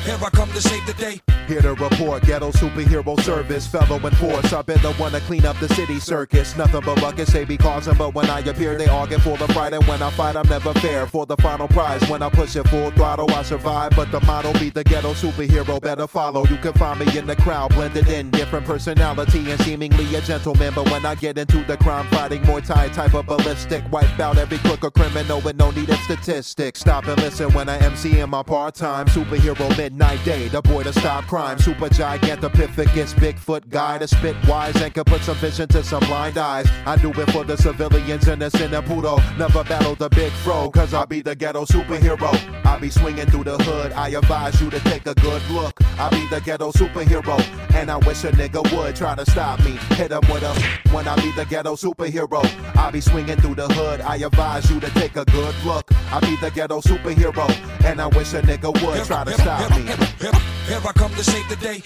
[0.04, 1.20] Here I come to save the day.
[1.46, 4.52] Here to report ghetto superhero service, fellow in force.
[4.52, 6.56] I've been the one to clean up the city circus.
[6.56, 9.48] Nothing but ruckus they be causing, but when I appear, they all get full of
[9.50, 9.72] pride.
[9.72, 12.01] And when I fight, I'm never fair for the final prize.
[12.08, 13.92] When I push it full throttle, I survive.
[13.96, 16.44] But the motto be the ghetto superhero, better follow.
[16.46, 20.72] You can find me in the crowd, blended in, different personality and seemingly a gentleman.
[20.74, 24.38] But when I get into the crime fighting, more tight type of ballistic, wipe out
[24.38, 26.80] every crook or criminal with no need of statistics.
[26.80, 30.82] Stop and listen when I MC in my part time superhero midnight day, the boy
[30.82, 31.58] to stop crime.
[31.58, 36.38] Super gigantopithecus, Bigfoot guy to spit wise and can put some vision to some blind
[36.38, 36.66] eyes.
[36.86, 39.18] I do it for the civilians innocent and Pluto.
[39.38, 42.64] Never battle the big fro, cause I be the ghetto superhero.
[42.64, 45.72] I be swinging through the hood, I advise you to take a good look.
[45.98, 47.38] I be the ghetto superhero,
[47.74, 49.72] and I wish a nigga would try to stop me.
[49.96, 50.54] Hit him with a
[50.94, 52.42] when I be the ghetto superhero.
[52.76, 55.90] I be swinging through the hood, I advise you to take a good look.
[56.10, 57.48] I be the ghetto superhero,
[57.84, 59.82] and I wish a nigga would try to stop me.
[60.66, 61.82] Here I come to save the day.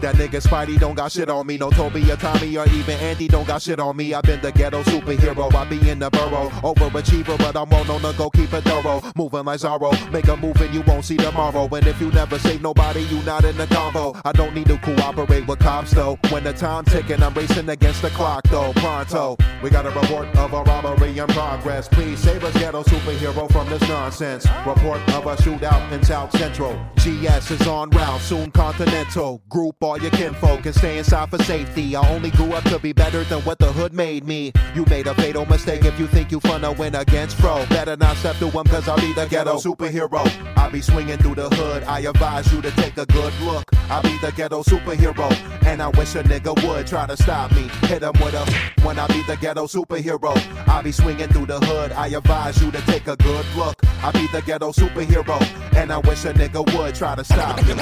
[0.00, 1.58] That nigga Spidey don't got shit on me.
[1.58, 4.14] No Toby or Tommy or even Andy don't got shit on me.
[4.14, 5.54] I've been the ghetto superhero.
[5.54, 6.48] I be in the borough.
[6.62, 9.02] Overachiever, but I'm well known to go keep it thorough.
[9.14, 9.92] Moving like Zorro.
[10.10, 11.68] Make a move and you won't see tomorrow.
[11.68, 14.18] And if you never save nobody, you not in the combo.
[14.24, 16.18] I don't need to cooperate with cops though.
[16.30, 18.72] When the time ticking, I'm racing against the clock though.
[18.74, 19.36] Pronto.
[19.62, 21.88] We got a report of a robbery in progress.
[21.88, 24.46] Please save us, ghetto superhero, from this nonsense.
[24.66, 26.74] Report of a shootout in South Central.
[26.96, 29.42] GS is on route, soon continental.
[29.48, 31.96] Group all your kinfolk and stay inside for safety.
[31.96, 34.52] I only grew up to be better than what the hood made me.
[34.72, 37.66] You made a fatal mistake if you think you finna win against Fro.
[37.70, 40.22] Better not step through him, cause I'll be the ghetto superhero.
[40.56, 41.82] I be swinging through the hood.
[41.84, 43.69] I advise you to take a good look.
[43.90, 45.30] I be the ghetto superhero.
[45.66, 47.62] And I wish a nigga would try to stop me.
[47.88, 48.44] Hit him with a
[48.84, 50.32] when I be the ghetto superhero.
[50.68, 51.90] I be swinging through the hood.
[51.92, 53.76] I advise you to take a good look.
[54.02, 55.40] I be the ghetto superhero.
[55.74, 57.74] And I wish a nigga would try to stop me.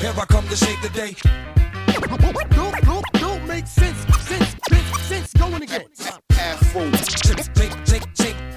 [0.00, 1.16] Here I come to save the day.
[2.50, 5.86] Don't, don't, don't make sense, sense, sense, sense going again.
[6.38, 6.90] Afro.
[6.90, 8.51] Take, take, take, take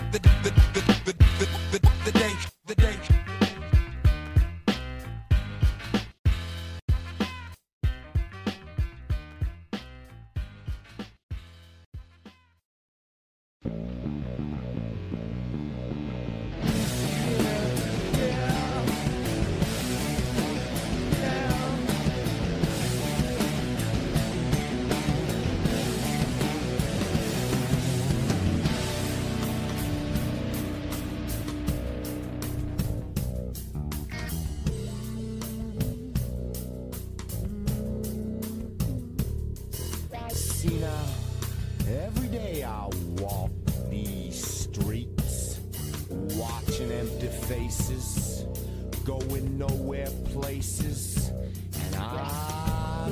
[50.24, 51.32] places,
[51.74, 53.10] and I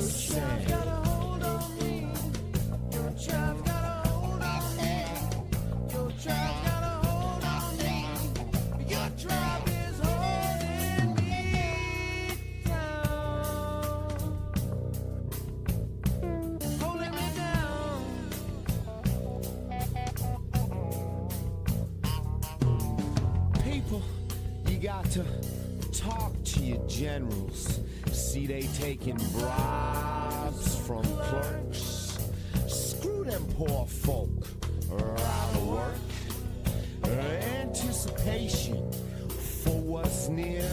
[24.68, 25.63] you got to
[26.64, 27.82] your generals.
[28.12, 32.18] See, they taking bribes from clerks.
[32.68, 34.30] Screw them poor folk
[34.92, 35.96] out of work.
[37.04, 38.92] Anticipation
[39.64, 40.70] for what's near.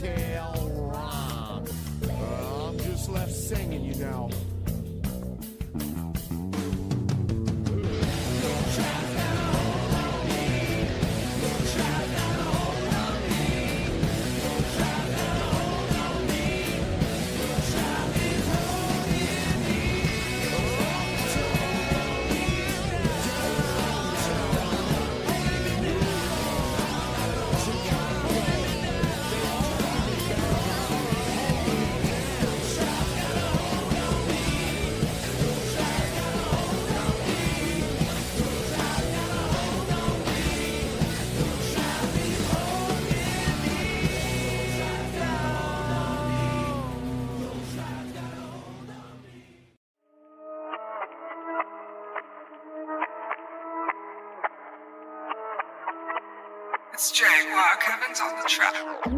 [0.00, 0.37] Telltale
[58.20, 59.17] on the track.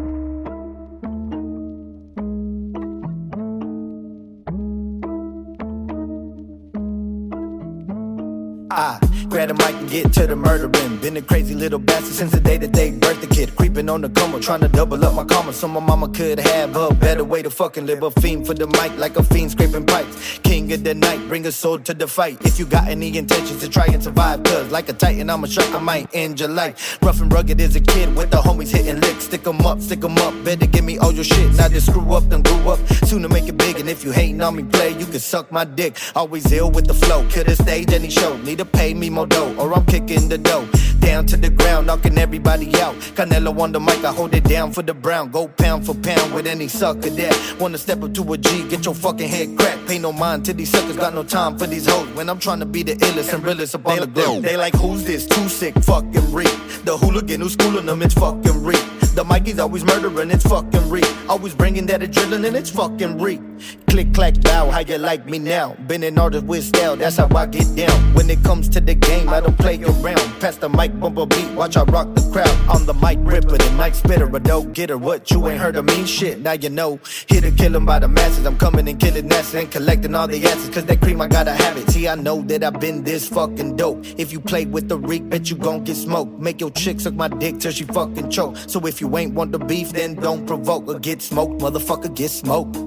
[9.31, 10.97] Grab the mic and get to the murdering.
[10.97, 13.55] Been a crazy little bastard since the day that they birthed the kid.
[13.55, 15.53] Creeping on the coma, trying to double up my karma.
[15.53, 18.03] So my mama could have a better way to fucking live.
[18.03, 20.39] A fiend for the mic, like a fiend scraping pipes.
[20.43, 22.37] King of the night, bring a soul to the fight.
[22.45, 25.47] If you got any intentions to try and survive, cause like a titan, I'm a
[25.47, 26.99] shark, I might end your life.
[27.01, 29.25] Rough and rugged as a kid with the homies hitting licks.
[29.25, 30.33] Stick 'em up, stick 'em up.
[30.43, 31.53] Better give me all your shit.
[31.53, 32.79] Now just screw up, then grew up.
[33.05, 33.79] Soon to make it big.
[33.79, 35.95] And if you hating on me, play, you can suck my dick.
[36.15, 37.25] Always ill with the flow.
[37.29, 38.35] Kill the stage, any show.
[38.37, 40.67] Need to pay me more dough, or I'm kicking the dough.
[40.99, 42.95] Down to the ground, knocking everybody out.
[43.17, 45.31] Canelo on the mic, I hold it down for the brown.
[45.31, 48.85] Go pound for pound with any sucker that wanna step up to a G, get
[48.85, 49.87] your fucking head cracked.
[49.87, 52.07] Pay no mind to these suckers, got no time for these hoes.
[52.15, 54.43] When I'm trying to be the illest and realest up on the globe.
[54.43, 55.25] They like, who's this?
[55.25, 56.55] Too sick, fucking reek.
[56.85, 59.00] The hooligan who's schooling them, it's fucking reek.
[59.13, 61.05] The Mikey's always murdering, it's fucking reek.
[61.27, 63.41] Always bringing that adrenaline, it's fucking reek.
[63.87, 65.75] Click, clack, bow, how you like me now?
[65.87, 68.13] Been an artist with style, that's how I get down.
[68.13, 70.39] When it comes to the game, I don't play around.
[70.39, 72.47] Pass the mic, bump a beat, watch I rock the crowd.
[72.69, 74.97] I'm the mic ripper, the mic spitter, a dope getter.
[74.97, 76.05] What you ain't heard of me?
[76.05, 76.99] Shit, now you know.
[77.27, 78.45] Here to kill 'em by the masses.
[78.45, 80.69] I'm coming and killing nasty and collecting all the asses.
[80.69, 81.89] Cause that cream, I gotta have it.
[81.91, 84.05] See, I know that I've been this fucking dope.
[84.17, 86.39] If you play with the reek, bet you gon' get smoked.
[86.39, 88.55] Make your chick suck my dick till she fucking choke.
[88.67, 91.59] So if you ain't want the beef, then don't provoke or get smoked.
[91.61, 92.77] Motherfucker, get smoked.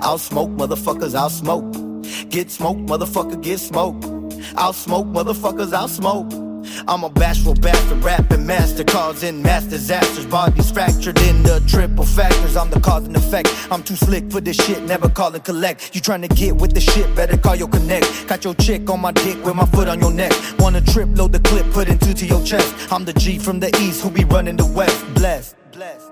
[0.00, 1.72] I'll smoke, motherfuckers, I'll smoke.
[2.28, 4.04] Get smoked, motherfucker, get smoked.
[4.56, 6.30] I'll smoke, motherfuckers, I'll smoke.
[6.86, 10.26] I'm a bashful bastard, rapping master, causing mass disasters.
[10.26, 12.56] Bodies fractured in the triple factors.
[12.56, 13.48] I'm the cause and effect.
[13.70, 15.94] I'm too slick for this shit, never call and collect.
[15.94, 18.26] You trying to get with the shit, better call your connect.
[18.28, 20.32] Got your chick on my dick with my foot on your neck.
[20.58, 22.92] Wanna trip, load the clip, put it into to your chest.
[22.92, 25.14] I'm the G from the east who be running the west.
[25.14, 25.61] Blessed.
[25.72, 26.11] Blessed.